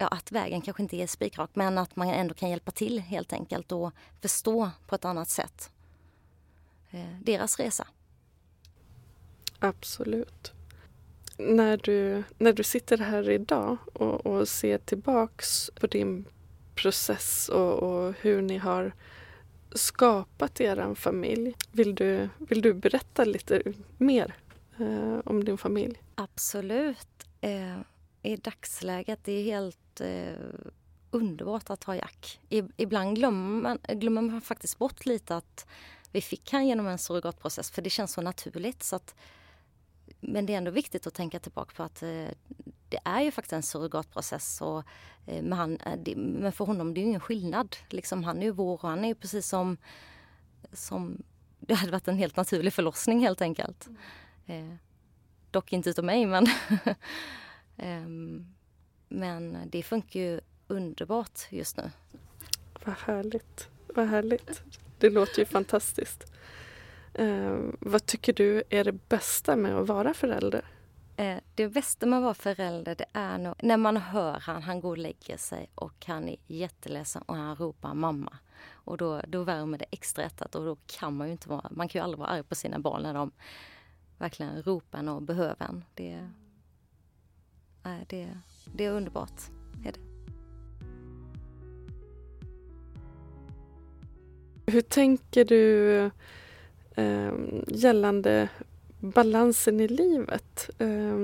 ja, 0.00 0.06
att 0.08 0.32
vägen 0.32 0.60
kanske 0.60 0.82
inte 0.82 0.96
är 0.96 1.06
spikrak 1.06 1.50
men 1.54 1.78
att 1.78 1.96
man 1.96 2.08
ändå 2.08 2.34
kan 2.34 2.50
hjälpa 2.50 2.70
till 2.70 2.98
helt 3.00 3.32
enkelt 3.32 3.72
och 3.72 3.92
förstå 4.20 4.70
på 4.86 4.94
ett 4.94 5.04
annat 5.04 5.28
sätt 5.28 5.70
eh, 6.90 7.18
deras 7.22 7.58
resa. 7.58 7.86
Absolut. 9.60 10.52
När 11.36 11.76
du, 11.76 12.22
när 12.38 12.52
du 12.52 12.62
sitter 12.62 12.98
här 12.98 13.30
idag 13.30 13.76
och, 13.92 14.26
och 14.26 14.48
ser 14.48 14.78
tillbaks 14.78 15.70
på 15.80 15.86
din 15.86 16.24
process 16.74 17.48
och, 17.48 17.74
och, 17.74 18.14
hur 18.20 18.42
ni 18.42 18.58
har 18.58 18.92
skapat 19.72 20.60
er 20.60 20.94
familj. 20.94 21.54
Vill 21.72 21.94
du, 21.94 22.28
vill 22.38 22.62
du 22.62 22.74
berätta 22.74 23.24
lite 23.24 23.62
mer 23.98 24.34
eh, 24.78 25.18
om 25.24 25.44
din 25.44 25.58
familj? 25.58 26.02
Absolut. 26.14 27.26
Eh, 27.40 27.78
I 28.22 28.36
dagsläget, 28.36 29.20
det 29.24 29.32
är 29.32 29.42
helt 29.42 30.00
eh, 30.00 30.34
underbart 31.10 31.70
att 31.70 31.84
ha 31.84 31.96
Jack. 31.96 32.40
ibland 32.76 33.16
glömmer 33.16 33.62
man, 33.62 33.78
glömmer 33.88 34.22
man 34.22 34.40
faktiskt 34.40 34.78
bort 34.78 35.06
lite 35.06 35.36
att 35.36 35.66
vi 36.12 36.20
fick 36.20 36.52
han 36.52 36.66
genom 36.66 36.86
en 36.86 36.98
surrogatprocess 36.98 37.70
för 37.70 37.82
det 37.82 37.90
känns 37.90 38.12
så 38.12 38.20
naturligt. 38.20 38.82
Så 38.82 38.96
att, 38.96 39.14
men 40.20 40.46
det 40.46 40.52
är 40.52 40.58
ändå 40.58 40.70
viktigt 40.70 41.06
att 41.06 41.14
tänka 41.14 41.38
tillbaka 41.38 41.72
på 41.76 41.82
att 41.82 42.02
eh, 42.02 42.28
det 42.88 42.98
är 43.04 43.20
ju 43.20 43.30
faktiskt 43.30 43.52
en 43.52 43.62
surrogatprocess. 43.62 44.60
Och, 44.60 44.78
eh, 45.26 45.42
men, 45.42 45.52
han, 45.52 45.76
eh, 45.76 46.16
men 46.16 46.52
för 46.52 46.64
honom 46.64 46.94
det 46.94 47.00
är 47.00 47.02
ju 47.02 47.08
ingen 47.08 47.20
skillnad. 47.20 47.76
Liksom, 47.88 48.24
han 48.24 48.38
är 48.38 48.42
ju 48.42 48.50
vår 48.50 48.84
och 48.84 48.88
han 48.88 49.04
är 49.04 49.08
ju 49.08 49.14
precis 49.14 49.48
som, 49.48 49.76
som 50.72 51.22
det 51.58 51.74
hade 51.74 51.92
varit 51.92 52.08
en 52.08 52.18
helt 52.18 52.36
naturlig 52.36 52.72
förlossning 52.72 53.20
helt 53.20 53.42
enkelt. 53.42 53.88
Mm. 54.46 54.70
Eh, 54.70 54.76
dock 55.50 55.72
inte 55.72 55.90
utav 55.90 56.04
mig 56.04 56.26
men 56.26 56.46
um, 57.76 58.54
Men 59.12 59.58
det 59.66 59.82
funkar 59.82 60.20
ju 60.20 60.40
underbart 60.66 61.40
just 61.50 61.76
nu. 61.76 61.90
Vad 62.84 62.94
härligt. 62.94 63.68
Vad 63.86 64.08
härligt. 64.08 64.62
Det 64.98 65.10
låter 65.10 65.38
ju 65.38 65.44
fantastiskt. 65.44 66.32
Eh, 67.14 67.58
vad 67.80 68.06
tycker 68.06 68.32
du 68.32 68.62
är 68.70 68.84
det 68.84 69.08
bästa 69.08 69.56
med 69.56 69.76
att 69.76 69.88
vara 69.88 70.14
förälder? 70.14 70.64
Eh, 71.16 71.38
det 71.54 71.68
bästa 71.68 72.06
med 72.06 72.16
att 72.16 72.22
vara 72.22 72.34
förälder 72.34 72.94
det 72.94 73.04
är 73.12 73.38
nog 73.38 73.54
när 73.62 73.76
man 73.76 73.96
hör 73.96 74.40
han, 74.40 74.62
han 74.62 74.80
går 74.80 74.90
och 74.90 74.98
lägger 74.98 75.36
sig 75.36 75.70
och 75.74 76.04
han 76.06 76.28
är 76.28 76.36
jätteledsen 76.46 77.22
och 77.22 77.36
han 77.36 77.56
ropar 77.56 77.94
mamma. 77.94 78.38
Och 78.70 78.96
då, 78.96 79.20
då 79.28 79.42
värmer 79.42 79.78
det 79.78 79.86
extra 79.90 80.22
hjärtat 80.22 80.54
och 80.54 80.64
då 80.64 80.76
kan 80.86 81.16
man 81.16 81.26
ju 81.26 81.32
inte 81.32 81.48
vara, 81.48 81.68
man 81.70 81.88
kan 81.88 81.98
ju 81.98 82.02
aldrig 82.04 82.18
vara 82.18 82.28
arg 82.28 82.42
på 82.42 82.54
sina 82.54 82.78
barn 82.78 83.02
när 83.02 83.14
de 83.14 83.30
verkligen 84.18 84.62
ropar 84.62 84.98
en 84.98 85.08
och 85.08 85.22
behöver 85.22 85.66
en. 85.66 85.84
Det, 85.94 86.28
äh, 87.84 87.98
det, 88.06 88.28
det 88.74 88.84
är 88.84 88.90
underbart. 88.90 89.40
Är 89.84 89.92
det. 89.92 90.00
Hur 94.72 94.80
tänker 94.80 95.44
du 95.44 96.10
eh, 96.96 97.32
gällande 97.66 98.48
balansen 99.00 99.80
i 99.80 99.88
livet? 99.88 100.70
Eh, 100.78 101.18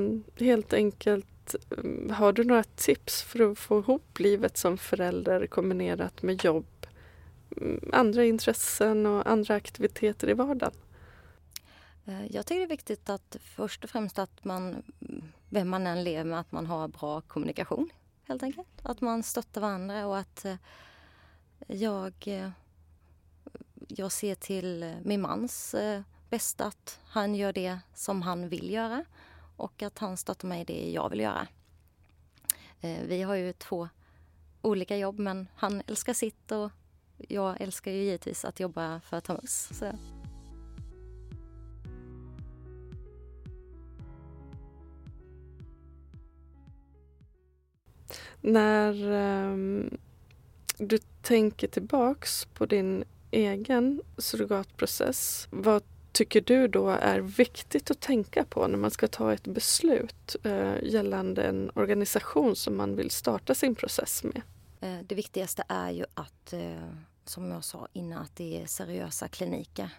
helt 0.46 0.72
enkelt, 0.72 1.54
eh, 1.54 2.14
har 2.14 2.32
du 2.32 2.44
några 2.44 2.64
tips 2.64 3.22
för 3.22 3.50
att 3.50 3.58
få 3.58 3.78
ihop 3.78 4.18
livet 4.18 4.56
som 4.56 4.78
förälder 4.78 5.46
kombinerat 5.46 6.22
med 6.22 6.44
jobb, 6.44 6.86
mm, 7.56 7.90
andra 7.92 8.24
intressen 8.24 9.06
och 9.06 9.30
andra 9.30 9.54
aktiviteter 9.54 10.30
i 10.30 10.32
vardagen? 10.32 10.74
Eh, 12.06 12.26
jag 12.26 12.46
tycker 12.46 12.60
det 12.60 12.66
är 12.66 12.68
viktigt 12.68 13.10
att 13.10 13.36
först 13.40 13.84
och 13.84 13.90
främst 13.90 14.18
att 14.18 14.44
man, 14.44 14.82
vem 15.48 15.68
man 15.68 15.86
än 15.86 16.04
lever 16.04 16.24
med, 16.24 16.40
att 16.40 16.52
man 16.52 16.66
har 16.66 16.88
bra 16.88 17.20
kommunikation 17.20 17.90
helt 18.28 18.42
enkelt. 18.42 18.68
Att 18.82 19.00
man 19.00 19.22
stöttar 19.22 19.60
varandra 19.60 20.06
och 20.06 20.18
att 20.18 20.44
eh, 20.44 20.56
jag, 21.66 22.12
jag 23.88 24.12
ser 24.12 24.34
till 24.34 24.82
eh, 24.82 24.94
min 25.02 25.20
mans 25.20 25.74
eh, 25.74 26.02
bästa 26.30 26.64
att 26.64 27.00
han 27.04 27.34
gör 27.34 27.52
det 27.52 27.78
som 27.94 28.22
han 28.22 28.48
vill 28.48 28.70
göra 28.70 29.04
och 29.56 29.82
att 29.82 29.98
han 29.98 30.16
stöttar 30.16 30.48
mig 30.48 30.60
i 30.60 30.64
det 30.64 30.90
jag 30.90 31.10
vill 31.10 31.20
göra. 31.20 31.46
Eh, 32.80 33.02
vi 33.06 33.22
har 33.22 33.34
ju 33.34 33.52
två 33.52 33.88
olika 34.62 34.96
jobb 34.96 35.18
men 35.18 35.48
han 35.56 35.82
älskar 35.86 36.12
sitt 36.12 36.52
och 36.52 36.70
jag 37.28 37.60
älskar 37.60 37.90
ju 37.90 38.02
givetvis 38.02 38.44
att 38.44 38.60
jobba 38.60 39.00
för 39.00 39.20
Thomas. 39.20 39.78
Så. 39.78 39.92
När 48.40 49.12
um, 49.52 49.98
du 50.78 50.98
tänker 51.22 51.68
tillbaks 51.68 52.44
på 52.44 52.66
din 52.66 53.04
egen 53.30 54.02
surrogatprocess, 54.18 55.48
vad 55.50 55.82
tycker 56.12 56.40
du 56.40 56.68
då 56.68 56.88
är 56.88 57.20
viktigt 57.20 57.90
att 57.90 58.00
tänka 58.00 58.44
på 58.44 58.66
när 58.66 58.78
man 58.78 58.90
ska 58.90 59.08
ta 59.08 59.32
ett 59.32 59.46
beslut 59.46 60.36
eh, 60.42 60.82
gällande 60.82 61.42
en 61.42 61.70
organisation 61.74 62.56
som 62.56 62.76
man 62.76 62.96
vill 62.96 63.10
starta 63.10 63.54
sin 63.54 63.74
process 63.74 64.24
med? 64.24 64.42
Eh, 64.80 64.98
det 65.06 65.14
viktigaste 65.14 65.64
är 65.68 65.90
ju 65.90 66.04
att, 66.14 66.52
eh, 66.52 66.88
som 67.24 67.50
jag 67.50 67.64
sa 67.64 67.88
innan, 67.92 68.22
att 68.22 68.36
det 68.36 68.62
är 68.62 68.66
seriösa 68.66 69.28
kliniker. 69.28 69.90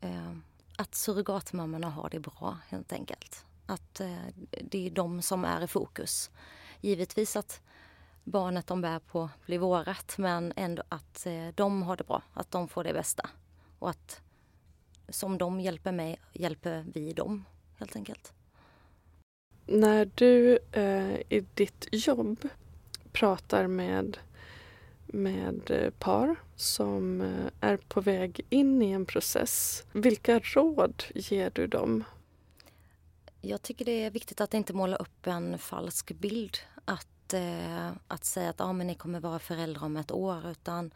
Eh, 0.00 0.32
att 0.76 0.94
surrogatmammorna 0.94 1.90
har 1.90 2.10
det 2.10 2.20
bra 2.20 2.58
helt 2.68 2.92
enkelt. 2.92 3.44
Att 3.66 4.00
eh, 4.00 4.16
det 4.62 4.86
är 4.86 4.90
de 4.90 5.22
som 5.22 5.44
är 5.44 5.64
i 5.64 5.66
fokus. 5.66 6.30
Givetvis 6.80 7.36
att 7.36 7.60
barnet 8.24 8.66
de 8.66 8.80
bär 8.80 8.98
på 8.98 9.30
blir 9.46 9.58
vårat 9.58 10.14
men 10.18 10.52
ändå 10.56 10.82
att 10.88 11.26
de 11.54 11.82
har 11.82 11.96
det 11.96 12.04
bra, 12.04 12.22
att 12.34 12.50
de 12.50 12.68
får 12.68 12.84
det 12.84 12.92
bästa. 12.92 13.30
Och 13.78 13.90
att 13.90 14.20
som 15.08 15.38
de 15.38 15.60
hjälper 15.60 15.92
mig 15.92 16.20
hjälper 16.32 16.84
vi 16.92 17.12
dem 17.12 17.44
helt 17.78 17.96
enkelt. 17.96 18.32
När 19.66 20.10
du 20.14 20.58
eh, 20.72 21.14
i 21.28 21.46
ditt 21.54 21.88
jobb 21.92 22.48
pratar 23.12 23.66
med, 23.66 24.18
med 25.06 25.70
eh, 25.70 25.90
par 25.90 26.36
som 26.56 27.20
eh, 27.20 27.46
är 27.60 27.76
på 27.76 28.00
väg 28.00 28.40
in 28.48 28.82
i 28.82 28.90
en 28.90 29.06
process. 29.06 29.84
Vilka 29.92 30.38
råd 30.38 31.02
ger 31.14 31.50
du 31.54 31.66
dem? 31.66 32.04
Jag 33.40 33.62
tycker 33.62 33.84
det 33.84 34.04
är 34.04 34.10
viktigt 34.10 34.40
att 34.40 34.54
inte 34.54 34.72
måla 34.72 34.96
upp 34.96 35.26
en 35.26 35.58
falsk 35.58 36.12
bild. 36.12 36.58
Att, 36.84 37.08
eh, 37.34 37.90
att 38.08 38.24
säga 38.24 38.50
att 38.50 38.60
ah, 38.60 38.72
men 38.72 38.86
ni 38.86 38.94
kommer 38.94 39.20
vara 39.20 39.38
föräldrar 39.38 39.84
om 39.84 39.96
ett 39.96 40.10
år. 40.10 40.50
Utan 40.50 40.94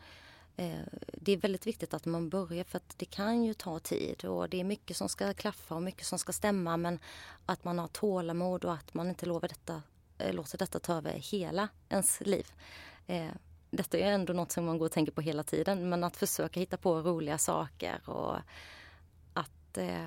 eh, 0.57 0.81
det 1.12 1.33
är 1.33 1.37
väldigt 1.37 1.66
viktigt 1.66 1.95
att 1.95 2.05
man 2.07 2.28
börjar 2.28 2.64
för 2.64 2.76
att 2.76 2.95
det 2.99 3.05
kan 3.05 3.45
ju 3.45 3.55
ta 3.55 3.78
tid 3.78 4.25
och 4.25 4.49
det 4.49 4.61
är 4.61 4.64
mycket 4.64 4.97
som 4.97 5.09
ska 5.09 5.35
klaffa 5.35 5.75
och 5.75 5.83
mycket 5.83 6.07
som 6.07 6.19
ska 6.19 6.33
stämma 6.33 6.76
men 6.76 6.99
att 7.47 7.64
man 7.64 7.78
har 7.78 7.88
tålamod 7.88 8.64
och 8.64 8.75
att 8.75 8.95
man 8.95 9.09
inte 9.09 9.26
lovar 9.26 9.49
detta 9.49 9.83
Eh, 10.19 10.35
låter 10.35 10.59
detta 10.59 10.78
ta 10.78 10.95
över 10.95 11.12
hela 11.12 11.69
ens 11.88 12.21
liv. 12.21 12.47
Eh, 13.07 13.31
detta 13.71 13.99
är 13.99 14.12
ändå 14.12 14.33
något 14.33 14.52
som 14.52 14.64
man 14.64 14.78
går 14.78 14.87
och 14.87 14.93
tänker 14.93 15.12
på 15.12 15.21
hela 15.21 15.43
tiden 15.43 15.88
men 15.88 16.05
att 16.05 16.16
försöka 16.16 16.61
hitta 16.61 16.76
på 16.76 17.00
roliga 17.00 17.38
saker 17.38 18.09
och 18.09 18.37
att 19.33 19.78
eh, 19.78 20.07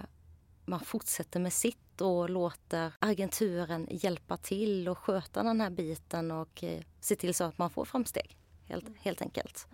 man 0.66 0.80
fortsätter 0.80 1.40
med 1.40 1.54
sitt 1.54 1.89
och 2.02 2.30
låter 2.30 2.92
agenturen 3.00 3.88
hjälpa 3.92 4.38
till 4.38 4.90
och 4.90 4.98
sköta 4.98 5.44
den 5.44 5.62
här 5.62 5.70
biten 5.70 6.32
och 6.32 6.64
se 7.00 7.16
till 7.16 7.34
så 7.34 7.44
att 7.44 7.58
man 7.58 7.70
får 7.70 7.86
framsteg 7.86 8.38
helt, 8.68 8.86
helt 9.02 9.22
enkelt. 9.22 9.68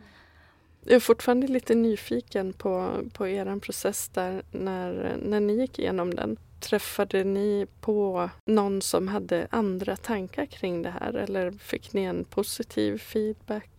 Jag 0.83 0.95
är 0.95 0.99
fortfarande 0.99 1.47
lite 1.47 1.75
nyfiken 1.75 2.53
på, 2.53 3.01
på 3.13 3.27
er 3.27 3.59
process 3.59 4.09
där 4.09 4.43
när, 4.51 5.17
när 5.23 5.39
ni 5.39 5.53
gick 5.53 5.79
igenom 5.79 6.13
den. 6.13 6.37
Träffade 6.59 7.23
ni 7.23 7.67
på 7.81 8.29
någon 8.45 8.81
som 8.81 9.07
hade 9.07 9.47
andra 9.49 9.95
tankar 9.95 10.45
kring 10.45 10.81
det 10.81 10.89
här 10.89 11.13
eller 11.13 11.51
fick 11.51 11.93
ni 11.93 12.03
en 12.03 12.25
positiv 12.25 12.97
feedback? 12.97 13.69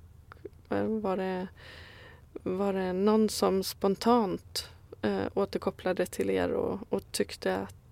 Var 0.69 1.17
det, 1.17 1.49
var 2.33 2.73
det 2.73 2.93
någon 2.93 3.29
som 3.29 3.63
spontant 3.63 4.69
eh, 5.03 5.27
återkopplade 5.35 6.07
till 6.07 6.31
er 6.31 6.51
och, 6.51 6.79
och 6.89 7.13
tyckte 7.13 7.57
att, 7.57 7.86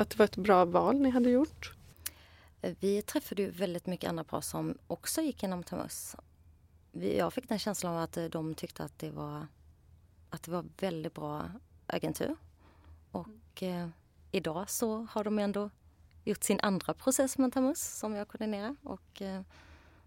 att 0.00 0.10
det 0.10 0.18
var 0.18 0.24
ett 0.24 0.36
bra 0.36 0.64
val 0.64 1.00
ni 1.00 1.10
hade 1.10 1.30
gjort? 1.30 1.72
Vi 2.60 3.02
träffade 3.02 3.42
ju 3.42 3.50
väldigt 3.50 3.86
mycket 3.86 4.08
andra 4.08 4.24
par 4.24 4.40
som 4.40 4.78
också 4.86 5.20
gick 5.20 5.42
igenom 5.42 5.62
Tamus. 5.62 6.16
Jag 6.92 7.32
fick 7.32 7.48
den 7.48 7.58
känslan 7.58 7.92
av 7.92 8.02
att 8.02 8.18
de 8.30 8.54
tyckte 8.54 8.84
att 8.84 8.98
det 8.98 9.10
var, 9.10 9.46
att 10.30 10.42
det 10.42 10.50
var 10.50 10.64
väldigt 10.78 11.14
bra 11.14 11.50
agentur. 11.86 12.36
Och 13.10 13.62
eh, 13.62 13.88
idag 14.30 14.70
så 14.70 15.06
har 15.10 15.24
de 15.24 15.38
ändå 15.38 15.70
gjort 16.24 16.44
sin 16.44 16.60
andra 16.60 16.94
process 16.94 17.38
med 17.38 17.52
Tamus 17.52 17.98
som 17.98 18.14
jag 18.14 18.28
koordinerar. 18.28 18.76
Och, 18.82 19.22
eh, 19.22 19.42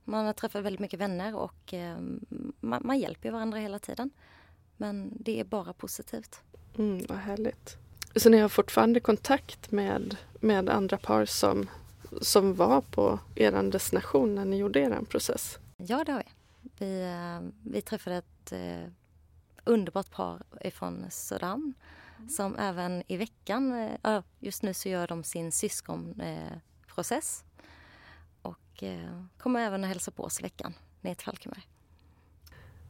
man 0.04 0.26
har 0.26 0.34
träffat 0.34 0.64
väldigt 0.64 0.80
mycket 0.80 1.00
vänner 1.00 1.36
och 1.36 1.74
eh, 1.74 1.98
man, 2.60 2.82
man, 2.86 3.00
hjälper 3.00 3.32
varandra 3.32 3.58
hela 3.58 3.80
tiden. 3.80 4.10
Men 4.78 5.18
det 5.20 5.40
är 5.40 5.44
bara 5.44 5.74
positivt. 5.74 6.42
Mm, 6.78 7.06
vad 7.10 7.18
härligt. 7.18 7.78
Så 8.16 8.30
ni 8.30 8.38
har 8.38 8.50
fortfarande 8.50 9.00
kontakt 9.00 9.72
med, 9.72 10.18
med 10.40 10.70
andra 10.70 10.98
par 10.98 11.26
som, 11.26 11.70
som 12.22 12.56
var 12.56 12.82
på 12.82 13.20
er 13.36 13.72
destination 13.72 14.36
när 14.36 14.46
ni 14.46 14.58
gjorde 14.58 14.80
er 14.80 15.02
process? 15.10 15.60
Ja, 15.78 16.04
det 16.04 16.12
har 16.12 16.20
vi. 16.20 16.32
Vi, 16.78 17.02
eh, 17.04 17.40
vi 17.72 17.82
träffade 17.82 18.16
ett 18.16 18.52
eh, 18.52 18.90
underbart 19.64 20.12
par 20.12 20.42
ifrån 20.62 21.06
Sudan 21.12 21.74
som 22.30 22.56
även 22.56 23.04
i 23.08 23.18
veckan, 23.18 23.90
äh, 24.04 24.22
just 24.40 24.64
nu 24.64 24.74
så 24.74 24.90
gör 24.90 25.08
de 25.08 25.24
sin 25.24 25.52
syskonprocess. 25.52 27.44
Äh, 27.44 27.54
och 28.42 28.84
äh, 28.84 29.24
kommer 29.38 29.60
även 29.60 29.84
att 29.84 29.90
hälsa 29.90 30.12
på 30.12 30.24
oss 30.24 30.40
i 30.40 30.44
veckan 30.44 30.74
ner 31.02 31.14
till 31.16 31.26
Falkenberg. 31.26 31.68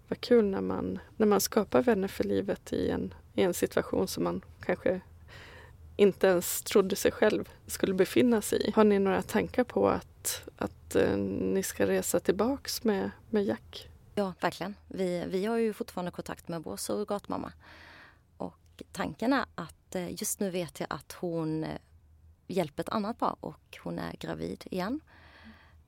Vad 0.07 0.21
kul 0.21 0.45
när 0.45 0.61
man, 0.61 0.99
när 1.17 1.27
man 1.27 1.41
skapar 1.41 1.81
vänner 1.81 2.07
för 2.07 2.23
livet 2.23 2.73
i 2.73 2.89
en, 2.89 3.13
i 3.33 3.41
en 3.41 3.53
situation 3.53 4.07
som 4.07 4.23
man 4.23 4.41
kanske 4.65 5.01
inte 5.95 6.27
ens 6.27 6.61
trodde 6.61 6.95
sig 6.95 7.11
själv 7.11 7.49
skulle 7.67 7.93
befinna 7.93 8.41
sig 8.41 8.67
i. 8.67 8.71
Har 8.71 8.83
ni 8.83 8.99
några 8.99 9.21
tankar 9.21 9.63
på 9.63 9.89
att, 9.89 10.49
att 10.57 10.95
eh, 10.95 11.17
ni 11.17 11.63
ska 11.63 11.87
resa 11.87 12.19
tillbaks 12.19 12.83
med, 12.83 13.11
med 13.29 13.43
Jack? 13.43 13.89
Ja, 14.15 14.33
verkligen. 14.41 14.75
Vi, 14.87 15.23
vi 15.27 15.45
har 15.45 15.57
ju 15.57 15.73
fortfarande 15.73 16.11
kontakt 16.11 16.47
med 16.47 16.63
vår 16.63 16.77
surrogatmamma 16.77 17.51
tanken 18.91 19.33
är 19.33 19.45
att 19.55 19.95
eh, 19.95 20.09
just 20.09 20.39
nu 20.39 20.49
vet 20.49 20.79
jag 20.79 20.87
att 20.89 21.11
hon 21.11 21.63
eh, 21.63 21.77
hjälper 22.47 22.83
ett 22.83 22.89
annat 22.89 23.19
par 23.19 23.35
och 23.39 23.77
hon 23.83 23.99
är 23.99 24.13
gravid 24.19 24.63
igen. 24.71 24.99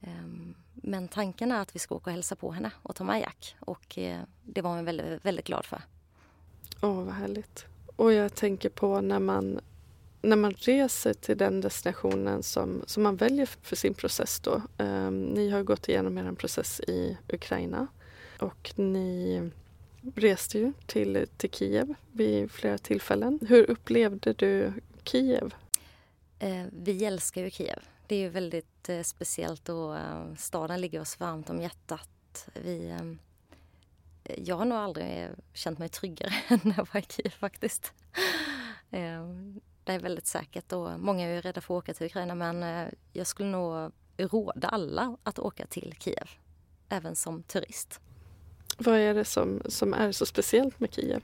Ehm, 0.02 0.56
men 0.74 1.08
tanken 1.08 1.52
är 1.52 1.62
att 1.62 1.76
vi 1.76 1.80
ska 1.80 1.96
åka 1.96 2.10
och 2.10 2.14
hälsa 2.14 2.36
på 2.36 2.52
henne 2.52 2.72
och 2.82 2.96
ta 2.96 3.04
med 3.04 3.22
Jack 3.22 3.56
och 3.60 3.98
eh, 3.98 4.22
det 4.44 4.62
var 4.62 4.76
hon 4.76 4.86
väldigt, 4.86 5.26
väldigt 5.26 5.48
glad 5.48 5.66
för. 5.66 5.82
Åh, 6.82 6.90
oh, 6.90 7.04
vad 7.04 7.14
härligt. 7.14 7.66
Och 7.96 8.14
jag 8.14 8.36
tänker 8.36 8.70
på 8.70 9.02
när 9.02 9.20
man, 9.20 9.60
när 10.30 10.36
man 10.36 10.52
reser 10.52 11.14
till 11.14 11.38
den 11.38 11.62
destinationen 11.62 12.44
som, 12.44 12.84
som 12.88 13.04
man 13.04 13.16
väljer 13.16 13.46
för 13.62 13.76
sin 13.76 13.94
process 13.94 14.40
då. 14.40 14.62
Um, 14.78 15.24
ni 15.24 15.50
har 15.50 15.64
gått 15.64 15.90
igenom 15.90 16.18
er 16.18 16.32
process 16.32 16.80
i 16.80 17.18
Ukraina 17.28 17.88
och 18.40 18.74
ni 18.76 19.42
reste 20.16 20.60
ju 20.60 20.74
till, 20.86 21.28
till 21.38 21.50
Kiev 21.50 21.94
vid 22.12 22.52
flera 22.52 22.78
tillfällen. 22.78 23.40
Hur 23.48 23.70
upplevde 23.70 24.34
du 24.34 24.74
Kiev? 25.04 25.56
Eh, 26.40 26.66
vi 26.72 27.06
älskar 27.06 27.42
ju 27.42 27.50
Kiev. 27.50 27.80
Det 28.08 28.16
är 28.16 28.20
ju 28.20 28.30
väldigt 28.30 28.90
eh, 28.90 29.02
speciellt 29.02 29.70
och 29.70 29.98
eh, 29.98 30.34
staden 30.38 30.82
ligger 30.82 31.02
oss 31.02 31.20
varmt 31.20 31.50
om 31.50 31.62
hjärtat. 31.62 32.50
Vi, 32.54 32.90
eh, 32.90 34.36
jag 34.44 34.56
har 34.56 34.66
nog 34.66 34.78
aldrig 34.78 35.30
känt 35.54 35.80
mig 35.80 35.90
tryggare 35.90 36.34
än 36.48 36.60
när 36.64 36.74
jag 36.78 36.88
var 36.94 37.02
i 37.02 37.04
Kiev 37.10 37.30
faktiskt. 37.30 37.94
Ehm, 38.92 39.62
det 39.86 39.94
är 39.94 40.00
väldigt 40.00 40.28
säkert 40.28 40.74
och 40.74 41.00
många 41.00 41.26
är 41.28 41.42
rädda 41.42 41.62
för 41.62 41.74
att 41.74 41.84
åka 41.84 41.94
till 41.94 42.06
Ukraina 42.06 42.36
men 42.36 42.64
eh, 42.64 42.94
jag 43.14 43.28
skulle 43.28 43.50
nog 43.50 43.92
råda 44.18 44.68
alla 44.68 45.18
att 45.24 45.40
åka 45.40 45.66
till 45.68 45.96
Kiev, 46.00 46.30
även 46.90 47.16
som 47.16 47.44
turist. 47.44 48.00
Vad 48.78 49.00
är 49.00 49.14
det 49.14 49.26
som, 49.26 49.62
som 49.66 49.94
är 49.94 50.12
så 50.12 50.26
speciellt 50.26 50.80
med 50.80 50.94
Kiev? 50.94 51.24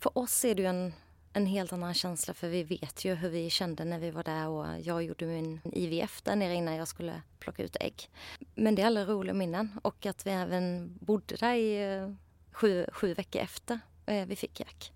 För 0.00 0.18
oss 0.18 0.44
är 0.44 0.54
det 0.54 0.62
ju 0.62 0.68
en, 0.68 0.92
en 1.32 1.46
helt 1.46 1.72
annan 1.72 1.94
känsla 1.94 2.34
för 2.34 2.48
vi 2.48 2.62
vet 2.62 3.04
ju 3.04 3.14
hur 3.14 3.30
vi 3.30 3.50
kände 3.50 3.84
när 3.84 3.98
vi 3.98 4.10
var 4.10 4.24
där 4.24 4.48
och 4.48 4.80
jag 4.80 5.02
gjorde 5.02 5.26
min 5.26 5.60
IVF 5.64 6.22
där 6.22 6.36
nere 6.36 6.54
innan 6.54 6.74
jag 6.74 6.88
skulle 6.88 7.22
plocka 7.38 7.62
ut 7.62 7.76
ägg. 7.80 8.10
Men 8.54 8.74
det 8.74 8.82
är 8.82 8.86
alla 8.86 9.04
roliga 9.04 9.34
minnen 9.34 9.80
och 9.82 10.06
att 10.06 10.26
vi 10.26 10.30
även 10.30 10.94
bodde 11.00 11.36
där 11.36 11.54
i 11.54 11.94
eh, 11.94 12.12
sju, 12.52 12.86
sju 12.92 13.14
veckor 13.14 13.42
efter 13.42 13.80
eh, 14.06 14.26
vi 14.26 14.36
fick 14.36 14.60
Jack. 14.60 14.92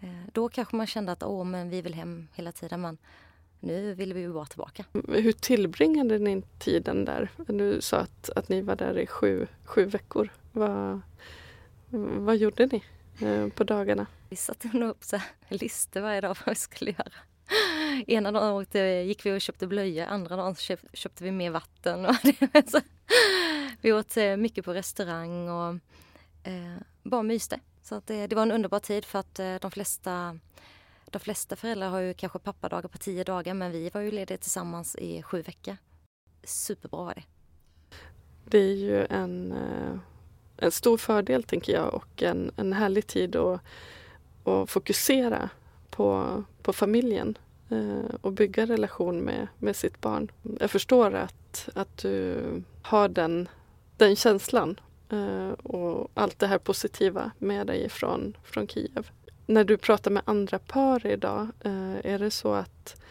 Mm. 0.00 0.14
Då 0.32 0.48
kanske 0.48 0.76
man 0.76 0.86
kände 0.86 1.12
att 1.12 1.22
åh, 1.22 1.44
men 1.44 1.70
vi 1.70 1.82
vill 1.82 1.94
hem 1.94 2.28
hela 2.34 2.52
tiden 2.52 2.80
men 2.80 2.98
nu 3.60 3.94
vill 3.94 4.14
vi 4.14 4.20
ju 4.20 4.32
bara 4.32 4.46
tillbaka. 4.46 4.84
Hur 5.08 5.32
tillbringade 5.32 6.18
ni 6.18 6.42
tiden 6.58 7.04
där? 7.04 7.30
Du 7.36 7.80
sa 7.80 7.96
att, 7.96 8.30
att 8.30 8.48
ni 8.48 8.60
var 8.60 8.76
där 8.76 8.98
i 8.98 9.06
sju, 9.06 9.46
sju 9.64 9.84
veckor. 9.84 10.28
Vad, 10.52 11.00
Vad 12.18 12.36
gjorde 12.36 12.66
ni 12.66 12.84
eh, 13.26 13.48
på 13.48 13.64
dagarna? 13.64 14.06
Vi 14.28 14.36
satte 14.36 14.68
nog 14.68 14.90
upp 14.90 15.04
så 15.04 15.20
listor 15.48 16.00
varje 16.00 16.20
dag 16.20 16.36
vad 16.46 16.54
vi 16.54 16.54
skulle 16.54 16.90
göra. 16.90 17.12
Ena 18.06 18.32
dagen 18.32 18.52
åkte, 18.52 18.78
gick 18.78 19.26
vi 19.26 19.36
och 19.36 19.40
köpte 19.40 19.66
blöjor, 19.66 20.06
andra 20.06 20.36
dagen 20.36 20.54
köpte 20.92 21.24
vi 21.24 21.30
mer 21.30 21.50
vatten. 21.50 22.06
Och 22.06 22.14
så, 22.66 22.80
vi 23.80 23.92
åt 23.92 24.16
eh, 24.16 24.36
mycket 24.36 24.64
på 24.64 24.74
restaurang 24.74 25.48
och 25.48 25.68
eh, 25.68 25.76
Eh, 26.48 26.82
bara 27.02 27.22
myste. 27.22 27.60
Så 27.82 27.94
att 27.94 28.06
det, 28.06 28.26
det, 28.26 28.36
var 28.36 28.42
en 28.42 28.52
underbar 28.52 28.78
tid 28.78 29.04
för 29.04 29.18
att 29.18 29.38
eh, 29.38 29.54
de 29.60 29.70
flesta 29.70 30.38
de 31.10 31.18
flesta 31.18 31.56
föräldrar 31.56 31.88
har 31.88 32.00
ju 32.00 32.14
kanske 32.14 32.38
pappadagar 32.38 32.88
på 32.88 32.98
tio 32.98 33.24
dagar 33.24 33.54
men 33.54 33.72
vi 33.72 33.90
var 33.90 34.00
ju 34.00 34.10
lediga 34.10 34.38
tillsammans 34.38 34.96
i 34.96 35.22
sju 35.22 35.42
veckor. 35.42 35.76
Superbra 36.44 37.04
var 37.04 37.14
det. 37.14 37.22
Det 38.44 38.58
är 38.58 38.74
ju 38.74 39.06
en, 39.06 39.52
eh, 39.52 39.98
en 40.56 40.70
stor 40.70 40.96
fördel 40.96 41.42
tänker 41.42 41.72
jag 41.72 41.94
och 41.94 42.22
en, 42.22 42.50
en 42.56 42.72
härlig 42.72 43.06
tid 43.06 43.36
att, 43.36 43.60
att 44.44 44.70
fokusera 44.70 45.50
på, 45.90 46.44
på 46.62 46.72
familjen 46.72 47.38
och 48.20 48.32
bygga 48.32 48.66
relation 48.66 49.18
med, 49.18 49.48
med 49.58 49.76
sitt 49.76 50.00
barn. 50.00 50.30
Jag 50.60 50.70
förstår 50.70 51.14
att, 51.14 51.68
att 51.74 51.96
du 51.96 52.42
har 52.82 53.08
den, 53.08 53.48
den 53.96 54.16
känslan 54.16 54.80
Eh, 55.10 55.50
och 55.50 56.10
allt 56.14 56.38
det 56.38 56.46
här 56.46 56.58
positiva 56.58 57.30
med 57.38 57.66
dig 57.66 57.88
från, 57.88 58.36
från 58.42 58.68
Kiev. 58.68 59.10
När 59.46 59.64
du 59.64 59.76
pratar 59.76 60.10
med 60.10 60.22
andra 60.26 60.58
par 60.58 61.06
idag, 61.06 61.48
eh, 61.60 62.12
är 62.12 62.18
det 62.18 62.30
så 62.30 62.52
att 62.52 63.02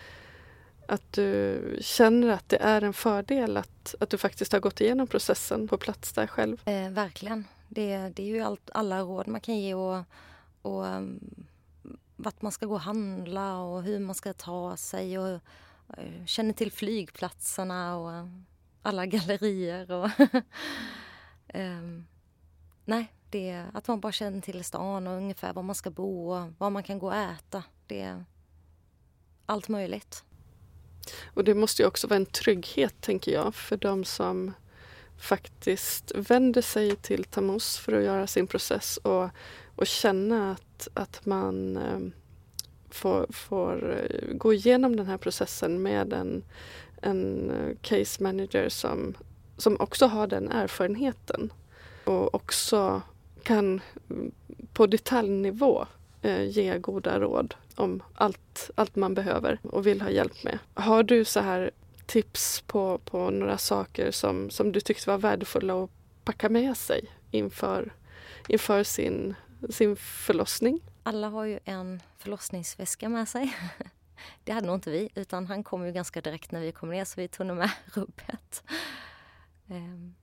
att 0.88 1.14
du 1.14 1.78
känner 1.82 2.30
att 2.30 2.50
det 2.50 2.58
är 2.58 2.82
en 2.82 2.94
fördel 2.94 3.58
att, 3.58 3.96
att 4.00 4.10
du 4.10 4.18
faktiskt 4.18 4.52
har 4.52 4.60
gått 4.60 4.82
igenom 4.82 5.08
processen 5.08 5.68
på 5.68 5.78
plats 5.78 6.14
där 6.14 6.28
själv? 6.28 6.62
Eh, 6.66 6.90
verkligen. 6.90 7.46
Det, 7.68 7.98
det 7.98 8.24
är 8.24 8.28
ju 8.28 8.42
allt, 8.42 8.70
alla 8.74 9.00
råd 9.00 9.28
man 9.28 9.42
kan 9.42 9.60
ge 9.60 9.74
och, 9.74 10.04
och 10.62 10.86
um, 10.86 11.20
vart 12.16 12.42
man 12.42 12.52
ska 12.52 12.66
gå 12.66 12.74
och 12.74 12.82
handla 12.82 13.58
och 13.58 13.84
hur 13.84 14.00
man 14.00 14.16
ska 14.16 14.34
ta 14.34 14.78
sig 14.78 15.20
och 15.20 15.40
uh, 15.98 16.26
känner 16.26 16.54
till 16.54 16.72
flygplatserna 16.72 17.98
och 17.98 18.10
uh, 18.10 18.28
alla 18.82 19.06
gallerier. 19.06 19.92
Och 19.92 20.10
um, 21.54 22.08
nej, 22.86 23.14
det 23.30 23.50
är 23.50 23.66
att 23.74 23.88
man 23.88 24.00
bara 24.00 24.12
känner 24.12 24.42
till 24.42 24.64
stan 24.64 25.08
och 25.08 25.18
ungefär 25.18 25.54
var 25.54 25.64
man 25.64 25.76
ska 25.76 25.90
bo 25.90 26.32
och 26.32 26.54
var 26.58 26.70
man 26.70 26.84
kan 26.84 27.00
gå 27.00 27.08
och 27.08 27.16
äta. 27.16 27.64
Det 27.88 28.02
är 28.02 28.26
allt 29.46 29.68
möjligt. 29.68 30.24
Och 31.34 31.44
det 31.44 31.54
måste 31.54 31.82
ju 31.82 31.88
också 31.88 32.08
vara 32.08 32.18
en 32.18 32.26
trygghet, 32.26 33.02
tänker 33.02 33.32
jag, 33.32 33.56
för 33.56 33.78
de 33.78 34.06
som 34.06 34.54
faktiskt 35.18 36.12
vänder 36.16 36.62
sig 36.62 36.96
till 36.96 37.24
Tamus 37.24 37.78
för 37.78 37.94
att 37.94 38.04
göra 38.04 38.28
sin 38.28 38.48
process 38.48 38.98
och, 38.98 39.30
och 39.76 39.88
känna 39.88 40.52
att, 40.52 40.88
att 40.94 41.26
man 41.26 41.78
ehm, 41.78 42.12
får, 42.90 43.28
får 43.30 44.00
eh, 44.00 44.34
gå 44.34 44.54
igenom 44.54 44.96
den 44.96 45.06
här 45.06 45.18
processen 45.18 45.82
med 45.82 46.14
en, 46.14 46.44
en 47.02 47.52
eh, 47.52 47.76
case 47.82 48.24
manager 48.24 48.70
som, 48.70 49.16
som 49.58 49.78
också 49.80 50.06
har 50.06 50.28
den 50.28 50.52
erfarenheten 50.52 51.54
och 52.06 52.36
också 52.36 53.02
kan 53.44 53.82
mm, 54.10 54.32
på 54.74 54.88
detaljnivå 54.88 55.86
eh, 56.22 56.44
ge 56.44 56.78
goda 56.78 57.20
råd 57.20 57.56
om 57.76 58.04
allt, 58.16 58.72
allt 58.76 58.96
man 58.96 59.14
behöver 59.14 59.60
och 59.64 59.88
vill 59.88 60.02
ha 60.02 60.10
hjälp 60.10 60.44
med. 60.44 60.60
Har 60.74 61.04
du 61.04 61.26
så 61.26 61.40
här 61.40 61.72
tips 62.06 62.62
på, 62.62 62.98
på 62.98 63.30
några 63.30 63.58
saker 63.58 64.12
som, 64.12 64.50
som 64.50 64.72
du 64.72 64.80
tyckte 64.80 65.10
var 65.10 65.18
värdefulla 65.18 65.84
att 65.84 65.90
packa 66.24 66.50
med 66.50 66.78
sig 66.78 67.06
inför, 67.32 67.94
inför 68.48 68.84
sin, 68.84 69.36
sin 69.70 69.96
förlossning? 69.96 70.80
Alla 71.04 71.30
har 71.30 71.46
ju 71.46 71.60
en 71.66 72.02
förlossningsväska 72.18 73.10
med 73.10 73.30
sig. 73.30 73.58
Det 74.44 74.52
hade 74.52 74.68
nog 74.68 74.76
inte 74.76 74.92
vi, 74.92 75.10
utan 75.16 75.48
han 75.48 75.64
kom 75.64 75.86
ju 75.86 75.92
ganska 75.92 76.22
direkt 76.22 76.52
när 76.52 76.62
vi 76.62 76.72
kom 76.72 76.90
ner 76.90 77.06
så 77.06 77.22
vi 77.22 77.28
tog 77.28 77.46
nog 77.46 77.58
med 77.58 77.72
rubbet. 77.94 78.64
Ehm, 79.68 80.16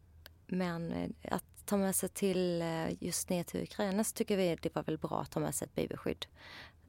men 0.46 0.92
eh, 0.92 1.10
att 1.30 1.44
ta 1.64 1.76
med 1.76 1.96
sig 1.96 2.08
till 2.08 2.62
eh, 2.62 3.02
just 3.02 3.28
ner 3.28 3.44
till 3.44 3.62
Ukraina 3.62 4.04
så 4.04 4.14
tycker 4.14 4.36
vi 4.36 4.56
det 4.62 4.74
var 4.74 4.82
väl 4.82 4.98
bra 4.98 5.20
att 5.20 5.30
ta 5.30 5.40
med 5.40 5.54
sig 5.54 5.66
ett 5.66 5.74
babyskydd. 5.74 6.26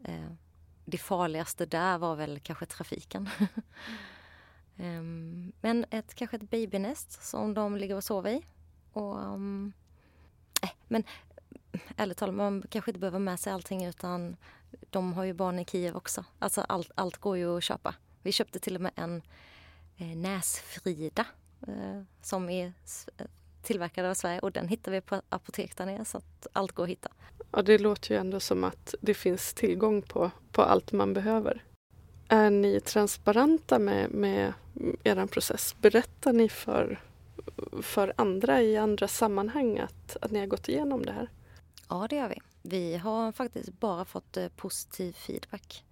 Ehm, 0.04 0.38
det 0.86 0.98
farligaste 0.98 1.66
där 1.66 1.98
var 1.98 2.16
väl 2.16 2.40
kanske 2.40 2.66
trafiken. 2.66 3.30
Ehm, 4.78 5.52
men 5.62 5.86
ett, 5.90 6.16
kanske 6.16 6.38
ett 6.38 6.50
babynest 6.50 7.24
som 7.24 7.54
de 7.54 7.78
ligger 7.78 7.96
och 7.96 8.04
sover 8.04 8.32
i. 8.32 8.46
Och, 8.92 9.20
um, 9.20 9.74
äh, 10.62 10.70
men 10.88 11.04
ärligt 11.96 12.18
talat, 12.18 12.36
man 12.36 12.64
kanske 12.70 12.92
inte 12.92 13.00
behöver 13.00 13.20
med 13.20 13.40
sig 13.40 13.54
allting 13.54 13.86
utan 13.86 14.38
de 14.90 15.14
har 15.14 15.24
ju 15.24 15.34
barn 15.34 15.60
i 15.60 15.66
Kiev 15.66 15.96
också. 15.96 16.26
Alltså 16.40 16.62
allt, 16.62 16.92
allt 16.96 17.18
går 17.18 17.38
ju 17.38 17.58
att 17.58 17.64
köpa. 17.64 17.96
Vi 18.22 18.32
köpte 18.32 18.60
till 18.60 18.76
och 18.76 18.82
med 18.82 18.92
en 18.96 19.22
eh, 19.98 20.18
näsfrida 20.18 21.26
som 22.22 22.50
är 22.50 22.74
tillverkad 23.62 24.06
av 24.06 24.14
Sverige 24.14 24.40
och 24.40 24.52
den 24.52 24.68
hittar 24.68 24.92
vi 24.92 25.02
på 25.02 25.22
apotek 25.30 25.78
där 25.78 25.86
nere 25.86 26.06
så 26.06 26.18
att 26.18 26.48
allt 26.54 26.72
går 26.72 26.84
att 26.84 26.90
hitta. 26.90 27.10
Ja, 27.52 27.62
det 27.62 27.78
låter 27.78 28.12
ju 28.12 28.20
ändå 28.20 28.40
som 28.40 28.64
att 28.64 28.96
det 29.02 29.14
finns 29.14 29.54
tillgång 29.54 30.02
på, 30.02 30.32
på 30.52 30.62
allt 30.62 30.92
man 30.92 31.14
behöver. 31.14 31.64
Är 32.28 32.50
ni 32.50 32.80
transparenta 32.80 33.80
med, 33.80 34.10
med 34.12 34.54
er 35.04 35.26
process? 35.26 35.76
Berättar 35.82 36.34
ni 36.34 36.50
för, 36.50 37.02
för 37.82 38.14
andra 38.16 38.62
i 38.62 38.78
andra 38.78 39.08
sammanhang 39.08 39.80
att, 39.80 40.18
att 40.22 40.32
ni 40.32 40.40
har 40.40 40.48
gått 40.48 40.70
igenom 40.70 41.06
det 41.06 41.12
här? 41.12 41.30
Ja, 41.90 42.08
det 42.10 42.16
gör 42.16 42.30
vi. 42.30 42.42
Vi 42.62 42.98
har 42.98 43.32
faktiskt 43.32 43.80
bara 43.80 44.06
fått 44.06 44.38
eh, 44.38 44.48
positiv 44.48 45.14
feedback. 45.14 45.84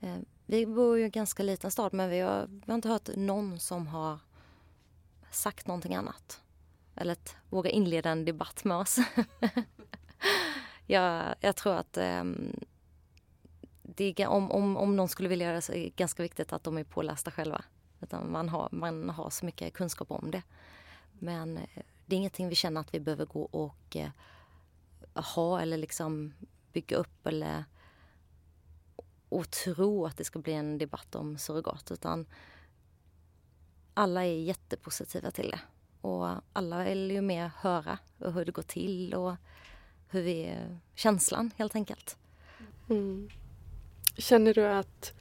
Eh, 0.00 0.16
vi 0.46 0.66
bor 0.66 0.96
ju 0.96 1.02
i 1.02 1.04
en 1.04 1.10
ganska 1.10 1.42
liten 1.42 1.70
stad 1.70 1.94
men 1.94 2.10
vi 2.10 2.20
har, 2.20 2.46
vi 2.48 2.62
har 2.66 2.74
inte 2.74 2.88
hört 2.88 3.08
någon 3.16 3.60
som 3.60 3.86
har 3.86 4.18
sagt 5.34 5.66
någonting 5.66 5.94
annat. 5.94 6.40
Eller 6.96 7.12
att 7.12 7.36
våga 7.50 7.70
inleda 7.70 8.10
en 8.10 8.24
debatt 8.24 8.64
med 8.64 8.76
oss. 8.76 8.98
jag, 10.86 11.34
jag 11.40 11.56
tror 11.56 11.74
att 11.74 11.96
um, 11.96 12.52
det 13.82 14.20
är, 14.20 14.26
om, 14.26 14.50
om, 14.50 14.76
om 14.76 14.96
någon 14.96 15.08
skulle 15.08 15.28
vilja 15.28 15.46
göra 15.46 15.56
det 15.56 15.62
så 15.62 15.72
är 15.72 15.84
det 15.84 15.96
ganska 15.96 16.22
viktigt 16.22 16.52
att 16.52 16.64
de 16.64 16.78
är 16.78 16.84
pålästa 16.84 17.30
själva. 17.30 17.64
Utan 18.00 18.32
man 18.32 18.48
har, 18.48 18.68
man 18.72 19.10
har 19.10 19.30
så 19.30 19.46
mycket 19.46 19.74
kunskap 19.74 20.10
om 20.10 20.30
det. 20.30 20.42
Men 21.12 21.56
eh, 21.56 21.82
det 22.06 22.16
är 22.16 22.18
ingenting 22.18 22.48
vi 22.48 22.54
känner 22.54 22.80
att 22.80 22.94
vi 22.94 23.00
behöver 23.00 23.26
gå 23.26 23.42
och 23.42 23.96
eh, 23.96 24.10
ha 25.14 25.60
eller 25.60 25.76
liksom 25.76 26.34
bygga 26.72 26.96
upp 26.96 27.26
eller 27.26 27.64
och 29.28 29.50
tro 29.50 30.06
att 30.06 30.16
det 30.16 30.24
ska 30.24 30.38
bli 30.38 30.52
en 30.52 30.78
debatt 30.78 31.14
om 31.14 31.38
surrogat 31.38 31.90
utan 31.90 32.26
alla 33.94 34.24
är 34.24 34.42
jättepositiva 34.42 35.30
till 35.30 35.50
det. 35.50 35.60
Och 36.00 36.28
alla 36.52 36.84
vill 36.84 37.10
ju 37.10 37.20
mer 37.20 37.50
höra 37.56 37.98
hur 38.18 38.44
det 38.44 38.52
går 38.52 38.62
till 38.62 39.14
och 39.14 39.34
hur 40.08 40.22
vi, 40.22 40.56
känslan 40.94 41.50
helt 41.56 41.74
enkelt. 41.74 42.16
Mm. 42.90 43.30
Känner 44.16 44.54
du 44.54 44.66
att 44.66 45.12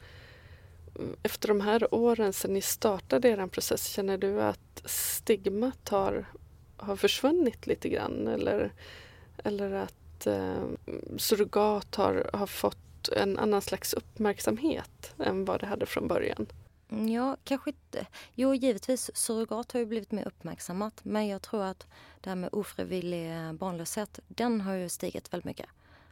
mm, 0.96 1.16
efter 1.24 1.48
de 1.48 1.62
här 1.62 1.94
åren 1.94 2.34
sedan 2.34 2.54
ni 2.54 2.62
startade 2.62 3.30
er 3.30 3.48
process, 3.48 3.88
känner 3.88 4.18
du 4.18 4.42
att 4.42 4.82
stigmat 4.86 5.90
har, 5.90 6.26
har 6.78 6.96
försvunnit 6.96 7.68
lite 7.68 7.90
grann? 7.90 8.28
Eller, 8.28 8.72
eller 9.38 9.72
att 9.72 10.28
eh, 10.28 10.64
surrogat 11.18 11.96
har, 11.96 12.30
har 12.34 12.48
fått 12.48 13.10
en 13.10 13.38
annan 13.38 13.62
slags 13.62 13.94
uppmärksamhet 13.94 15.14
än 15.20 15.46
vad 15.46 15.60
det 15.60 15.66
hade 15.66 15.86
från 15.86 16.08
början? 16.08 16.48
Ja, 16.89 17.38
kanske 17.43 17.69
inte. 17.69 18.08
Jo, 18.36 18.56
givetvis, 18.56 19.12
surrogat 19.13 19.72
har 19.72 19.80
ju 19.80 19.86
blivit 19.86 20.12
mer 20.12 20.28
uppmärksammat. 20.28 21.00
Men 21.04 21.28
jag 21.28 21.41
tror 21.41 21.63
att 21.63 21.88
det 22.22 22.30
här 22.30 22.36
med 22.36 22.50
ofrivillig 22.52 23.56
barnlöshet, 23.56 24.19
den 24.28 24.62
har 24.62 24.74
ju 24.74 24.89
stigit 24.89 25.34
väldigt 25.34 25.46
mycket. 25.46 25.69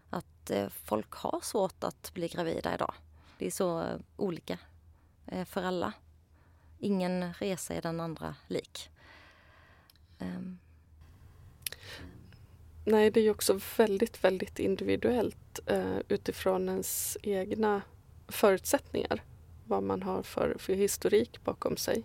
Att 0.10 0.50
eh, 0.50 0.70
folk 0.70 1.12
har 1.12 1.40
svårt 1.44 1.84
att 1.84 2.14
bli 2.14 2.28
gravida 2.28 2.74
idag. 2.74 2.94
Det 3.38 3.48
är 3.48 3.52
så 3.52 3.86
olika 4.18 4.58
eh, 5.28 5.46
för 5.46 5.64
alla. 5.64 5.94
Ingen 6.80 7.34
resa 7.34 7.74
är 7.74 7.82
den 7.82 8.00
andra 8.00 8.36
lik. 8.48 8.90
Um. 10.20 10.60
Nej, 12.86 13.12
det 13.12 13.20
är 13.20 13.24
ju 13.24 13.32
också 13.32 13.60
väldigt, 13.78 14.24
väldigt 14.24 14.60
individuellt 14.60 15.60
eh, 15.66 15.98
utifrån 16.08 16.70
ens 16.70 17.18
egna 17.22 17.82
förutsättningar 18.28 19.24
vad 19.72 19.84
man 19.84 20.04
har 20.04 20.24
för, 20.24 20.56
för 20.60 20.74
historik 20.74 21.44
bakom 21.44 21.78
sig. 21.78 22.04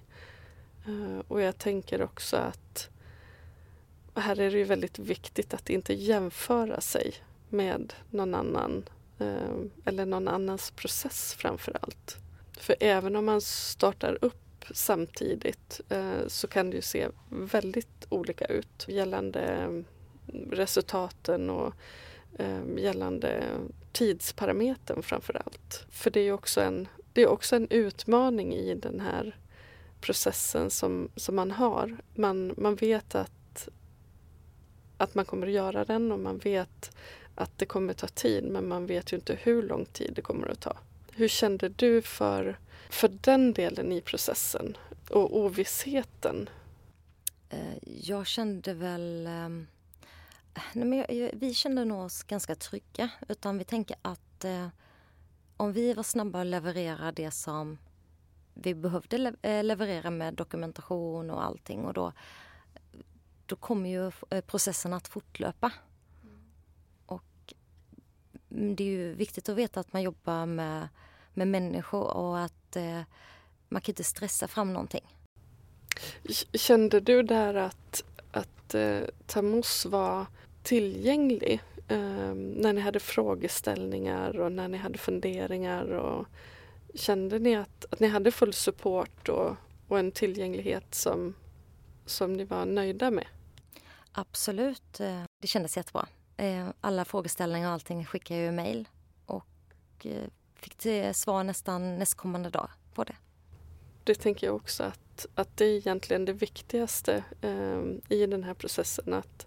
Eh, 0.86 1.22
och 1.28 1.40
jag 1.40 1.58
tänker 1.58 2.02
också 2.02 2.36
att 2.36 2.88
här 4.14 4.40
är 4.40 4.50
det 4.50 4.58
ju 4.58 4.64
väldigt 4.64 4.98
viktigt 4.98 5.54
att 5.54 5.70
inte 5.70 5.94
jämföra 5.94 6.80
sig 6.80 7.14
med 7.48 7.92
någon 8.10 8.34
annan 8.34 8.88
eh, 9.18 9.56
eller 9.84 10.06
någon 10.06 10.28
annans 10.28 10.70
process 10.70 11.34
framför 11.34 11.76
allt. 11.82 12.16
För 12.58 12.76
även 12.80 13.16
om 13.16 13.24
man 13.24 13.40
startar 13.40 14.18
upp 14.20 14.64
samtidigt 14.70 15.80
eh, 15.88 16.26
så 16.26 16.48
kan 16.48 16.70
det 16.70 16.76
ju 16.76 16.82
se 16.82 17.08
väldigt 17.28 18.06
olika 18.08 18.44
ut 18.44 18.86
gällande 18.88 19.68
resultaten 20.50 21.50
och 21.50 21.74
gällande 22.76 23.44
tidsparametern 23.92 25.02
framför 25.02 25.42
allt. 25.44 25.86
För 25.90 26.10
det 26.10 26.20
är 26.20 26.24
ju 26.24 26.32
också 26.32 26.60
en, 26.60 26.88
det 27.16 27.22
är 27.22 27.28
också 27.28 27.56
en 27.56 27.66
utmaning 27.70 28.54
i 28.54 28.74
den 28.74 29.00
här 29.00 29.36
processen 30.00 30.70
som, 30.70 31.08
som 31.16 31.36
man 31.36 31.50
har. 31.50 31.96
Man, 32.14 32.54
man 32.56 32.74
vet 32.74 33.14
att, 33.14 33.68
att 34.96 35.14
man 35.14 35.24
kommer 35.24 35.46
att 35.46 35.52
göra 35.52 35.84
den 35.84 36.12
och 36.12 36.18
man 36.18 36.38
vet 36.38 36.96
att 37.34 37.58
det 37.58 37.66
kommer 37.66 37.90
att 37.90 37.98
ta 37.98 38.06
tid 38.06 38.44
men 38.44 38.68
man 38.68 38.86
vet 38.86 39.12
ju 39.12 39.16
inte 39.16 39.38
hur 39.42 39.62
lång 39.62 39.84
tid 39.84 40.12
det 40.14 40.22
kommer 40.22 40.48
att 40.48 40.60
ta. 40.60 40.76
Hur 41.12 41.28
kände 41.28 41.68
du 41.68 42.02
för, 42.02 42.58
för 42.90 43.08
den 43.08 43.52
delen 43.52 43.92
i 43.92 44.00
processen 44.00 44.76
och 45.10 45.36
ovissheten? 45.36 46.48
Eh, 47.48 47.78
jag 47.82 48.26
kände 48.26 48.74
väl... 48.74 49.26
Ehm, 49.26 49.66
nej 50.72 50.84
men 50.84 51.30
vi 51.32 51.54
kände 51.54 51.84
nog 51.84 52.04
oss 52.04 52.22
ganska 52.22 52.54
trygga. 52.54 53.10
Utan 53.28 53.58
vi 53.58 53.64
tänker 53.64 53.96
att 54.02 54.44
eh, 54.44 54.68
om 55.56 55.72
vi 55.72 55.92
var 55.94 56.02
snabba 56.02 56.40
att 56.40 56.46
leverera 56.46 57.12
det 57.12 57.30
som 57.30 57.78
vi 58.54 58.74
behövde 58.74 59.34
eh, 59.42 59.64
leverera 59.64 60.10
med 60.10 60.34
dokumentation 60.34 61.30
och 61.30 61.44
allting 61.44 61.84
och 61.84 61.92
då, 61.92 62.12
då 63.46 63.56
kommer 63.56 63.90
ju 63.90 64.12
eh, 64.30 64.40
processen 64.40 64.92
att 64.92 65.08
fortlöpa. 65.08 65.72
Och 67.06 67.54
det 68.48 68.84
är 68.84 68.88
ju 68.88 69.14
viktigt 69.14 69.48
att 69.48 69.56
veta 69.56 69.80
att 69.80 69.92
man 69.92 70.02
jobbar 70.02 70.46
med, 70.46 70.88
med 71.34 71.48
människor 71.48 72.16
och 72.16 72.38
att 72.38 72.76
eh, 72.76 73.02
man 73.68 73.82
kan 73.82 73.92
inte 73.92 74.04
stressa 74.04 74.48
fram 74.48 74.72
någonting. 74.72 75.04
Kände 76.52 77.00
du 77.00 77.22
där 77.22 77.54
att, 77.54 78.04
att 78.30 78.74
eh, 78.74 79.00
Tamus 79.26 79.86
var 79.86 80.26
tillgänglig 80.62 81.62
eh, 81.88 82.34
när 82.34 82.72
ni 82.72 82.80
hade 82.80 83.00
frågeställningar 83.00 84.40
och 84.40 84.52
när 84.52 84.68
ni 84.68 84.78
hade 84.78 84.98
funderingar? 84.98 85.84
Och 85.84 86.26
kände 86.94 87.38
ni 87.38 87.56
att, 87.56 87.84
att 87.90 88.00
ni 88.00 88.06
hade 88.06 88.30
full 88.30 88.52
support 88.52 89.28
och, 89.28 89.56
och 89.88 89.98
en 89.98 90.12
tillgänglighet 90.12 90.94
som, 90.94 91.34
som 92.06 92.32
ni 92.32 92.44
var 92.44 92.66
nöjda 92.66 93.10
med? 93.10 93.26
Absolut, 94.12 95.00
eh, 95.00 95.22
det 95.40 95.46
kändes 95.46 95.76
jättebra. 95.76 96.08
Eh, 96.36 96.68
alla 96.80 97.04
frågeställningar 97.04 97.68
och 97.68 97.72
allting 97.72 98.04
skickade 98.04 98.40
jag 98.40 98.48
i 98.48 98.56
mejl 98.56 98.88
och 99.26 99.46
eh, 100.04 100.28
fick 100.54 100.86
svar 101.16 101.44
nästan 101.44 101.98
nästkommande 101.98 102.50
dag 102.50 102.68
på 102.94 103.04
det. 103.04 103.16
Det 104.04 104.14
tänker 104.14 104.46
jag 104.46 104.56
också 104.56 104.82
att 104.82 105.00
att, 105.34 105.56
det 105.56 105.64
är 105.64 105.76
egentligen 105.76 106.24
det 106.24 106.32
viktigaste 106.32 107.24
eh, 107.40 107.82
i 108.08 108.26
den 108.26 108.44
här 108.44 108.54
processen. 108.54 109.14
Att, 109.14 109.46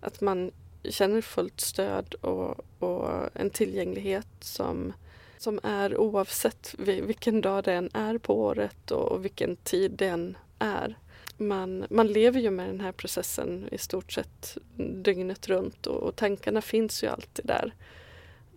att 0.00 0.20
man 0.20 0.50
känner 0.84 1.20
fullt 1.20 1.60
stöd 1.60 2.14
och, 2.14 2.64
och 2.78 3.28
en 3.34 3.50
tillgänglighet 3.50 4.26
som, 4.40 4.92
som 5.38 5.60
är 5.62 5.96
oavsett 5.96 6.74
vilken 6.78 7.40
dag 7.40 7.64
det 7.64 7.72
än 7.72 7.90
är 7.94 8.18
på 8.18 8.40
året 8.40 8.90
och, 8.90 9.24
vilken 9.24 9.56
tid 9.56 9.90
det 9.90 10.06
än 10.06 10.36
är. 10.58 10.98
Man, 11.36 11.84
man 11.90 12.06
lever 12.06 12.40
ju 12.40 12.50
med 12.50 12.68
den 12.68 12.80
här 12.80 12.92
processen 12.92 13.68
i 13.72 13.78
stort 13.78 14.12
sett 14.12 14.58
dygnet 14.76 15.48
runt 15.48 15.86
och, 15.86 16.02
och 16.02 16.16
tankarna 16.16 16.62
finns 16.62 17.02
ju 17.02 17.06
alltid 17.06 17.46
där 17.46 17.74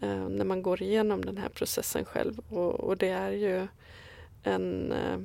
eh, 0.01 0.29
när 0.29 0.45
man 0.45 0.61
går 0.61 0.81
igenom 0.81 1.25
den 1.25 1.37
här 1.37 1.49
processen 1.49 2.05
själv. 2.05 2.39
Och, 2.49 2.79
och 2.79 2.97
det 2.97 3.09
är 3.09 3.31
ju 3.31 3.67
en 4.43 4.91
eh, 4.91 5.17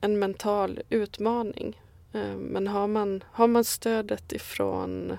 en 0.00 0.18
mental 0.18 0.80
utmaning. 0.90 1.80
Eh, 2.12 2.36
men 2.36 2.66
har 2.66 2.86
man, 2.86 3.24
har 3.30 3.46
man 3.46 3.64
stödet 3.64 4.32
ifrån 4.32 5.18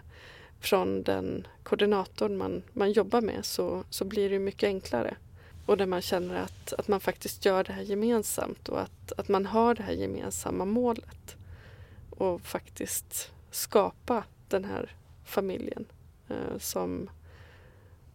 från 0.59 1.03
den 1.03 1.47
koordinatorn 1.63 2.37
man, 2.37 2.63
man 2.73 2.91
jobbar 2.91 3.21
med 3.21 3.45
så, 3.45 3.83
så 3.89 4.05
blir 4.05 4.29
det 4.29 4.39
mycket 4.39 4.67
enklare. 4.67 5.17
Och 5.65 5.77
där 5.77 5.85
man 5.85 6.01
känner 6.01 6.35
att, 6.35 6.73
att 6.73 6.87
man 6.87 6.99
faktiskt 6.99 7.45
gör 7.45 7.63
det 7.63 7.73
här 7.73 7.81
gemensamt 7.81 8.69
och 8.69 8.81
att, 8.81 9.11
att 9.17 9.27
man 9.27 9.45
har 9.45 9.75
det 9.75 9.83
här 9.83 9.93
gemensamma 9.93 10.65
målet. 10.65 11.35
Och 12.09 12.41
faktiskt 12.41 13.31
skapa 13.51 14.23
den 14.47 14.65
här 14.65 14.95
familjen 15.25 15.85
eh, 16.29 16.57
som, 16.59 17.09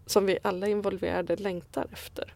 som 0.06 0.26
vi 0.26 0.38
alla 0.42 0.68
involverade 0.68 1.36
längtar 1.36 1.86
efter. 1.92 2.34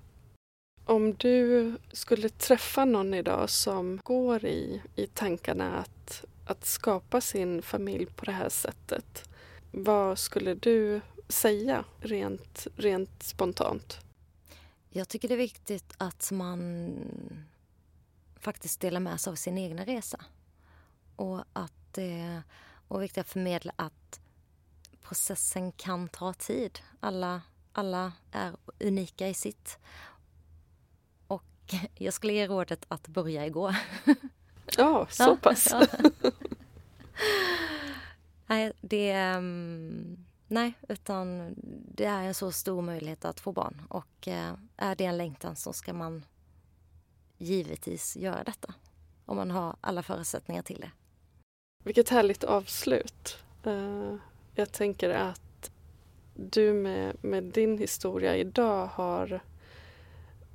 Om 0.84 1.14
du 1.14 1.74
skulle 1.92 2.28
träffa 2.28 2.84
någon 2.84 3.14
idag 3.14 3.50
som 3.50 4.00
går 4.04 4.44
i, 4.44 4.82
i 4.96 5.06
tankarna 5.06 5.78
att, 5.78 6.24
att 6.46 6.64
skapa 6.64 7.20
sin 7.20 7.62
familj 7.62 8.06
på 8.06 8.24
det 8.24 8.32
här 8.32 8.48
sättet. 8.48 9.28
Vad 9.78 10.18
skulle 10.18 10.54
du 10.54 11.00
säga 11.28 11.84
rent, 12.00 12.66
rent 12.76 13.22
spontant? 13.22 14.00
Jag 14.88 15.08
tycker 15.08 15.28
det 15.28 15.34
är 15.34 15.38
viktigt 15.38 15.94
att 15.96 16.30
man 16.30 16.98
faktiskt 18.40 18.80
delar 18.80 19.00
med 19.00 19.20
sig 19.20 19.30
av 19.30 19.34
sin 19.34 19.58
egna 19.58 19.84
resa. 19.84 20.24
Och 21.16 21.44
att 21.52 21.72
det 21.92 22.42
är 22.90 23.00
viktigt 23.00 23.20
att 23.20 23.28
förmedla 23.28 23.72
att 23.76 24.20
processen 25.02 25.72
kan 25.72 26.08
ta 26.08 26.32
tid. 26.32 26.78
Alla, 27.00 27.42
alla 27.72 28.12
är 28.32 28.52
unika 28.80 29.28
i 29.28 29.34
sitt. 29.34 29.78
Jag 31.94 32.14
skulle 32.14 32.32
ge 32.32 32.46
rådet 32.46 32.84
att 32.88 33.08
börja 33.08 33.46
igår. 33.46 33.76
Ja, 34.76 35.06
så 35.10 35.36
pass. 35.36 35.68
Ja. 35.70 35.86
nej, 38.46 38.72
det... 38.80 39.34
Um, 39.36 40.26
nej, 40.48 40.72
utan 40.88 41.54
det 41.94 42.04
är 42.04 42.22
en 42.22 42.34
så 42.34 42.52
stor 42.52 42.82
möjlighet 42.82 43.24
att 43.24 43.40
få 43.40 43.52
barn. 43.52 43.82
Och 43.88 44.28
uh, 44.28 44.52
är 44.76 44.94
det 44.94 45.04
en 45.04 45.16
längtan 45.16 45.56
så 45.56 45.72
ska 45.72 45.92
man 45.92 46.24
givetvis 47.38 48.16
göra 48.16 48.44
detta. 48.44 48.74
Om 49.24 49.36
man 49.36 49.50
har 49.50 49.76
alla 49.80 50.02
förutsättningar 50.02 50.62
till 50.62 50.80
det. 50.80 50.90
Vilket 51.84 52.08
härligt 52.08 52.44
avslut. 52.44 53.38
Uh, 53.66 54.16
jag 54.54 54.72
tänker 54.72 55.10
att 55.10 55.70
du 56.34 56.72
med, 56.72 57.16
med 57.24 57.44
din 57.44 57.78
historia 57.78 58.36
idag 58.36 58.86
har, 58.86 59.40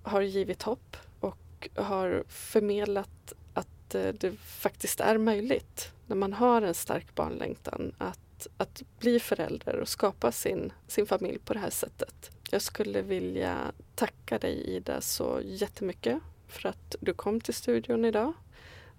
har 0.04 0.22
givit 0.22 0.64
hopp 0.64 0.98
och 1.20 1.70
har 1.76 2.24
förmedlat 2.28 3.34
att 3.54 3.96
eh, 3.96 4.08
det 4.08 4.32
faktiskt 4.38 5.00
är 5.00 5.18
möjligt 5.18 5.92
när 6.12 6.16
man 6.16 6.34
har 6.34 6.62
en 6.62 6.74
stark 6.74 7.16
barnlängtan 7.16 7.96
att, 7.98 8.48
att 8.58 8.82
bli 9.00 9.20
förälder 9.20 9.76
och 9.76 9.88
skapa 9.88 10.32
sin, 10.32 10.74
sin 10.88 11.06
familj 11.06 11.40
på 11.40 11.54
det 11.54 11.60
här 11.60 11.70
sättet. 11.70 12.32
Jag 12.50 12.62
skulle 12.62 13.02
vilja 13.02 13.72
tacka 13.96 14.40
dig 14.40 14.76
Ida 14.76 15.02
så 15.02 15.42
jättemycket 15.44 16.20
för 16.48 16.70
att 16.70 16.96
du 17.00 17.14
kom 17.14 17.42
till 17.42 17.54
studion 17.54 18.06
idag 18.06 18.34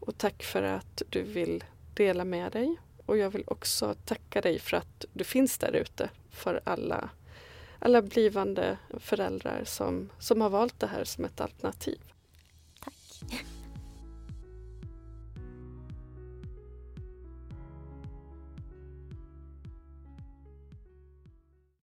och 0.01 0.19
tack 0.19 0.43
för 0.43 0.63
att 0.63 1.03
du 1.09 1.23
vill 1.23 1.65
dela 1.95 2.25
med 2.25 2.53
dig. 2.53 2.77
Och 3.07 3.17
jag 3.17 3.31
vill 3.31 3.45
också 3.47 3.95
tacka 4.05 4.41
dig 4.41 4.59
för 4.59 4.77
att 4.77 5.05
du 5.13 5.25
finns 5.25 5.59
där 5.59 5.73
ute 5.73 6.11
för 6.31 6.61
alla, 6.65 7.11
alla 7.79 8.03
blivande 8.03 8.79
föräldrar 8.99 9.63
som, 9.65 10.11
som 10.19 10.41
har 10.41 10.51
valt 10.51 10.81
det 10.81 10.87
här 10.87 11.05
som 11.05 11.25
ett 11.25 11.41
alternativ. 11.41 12.01
Tack. 12.85 13.45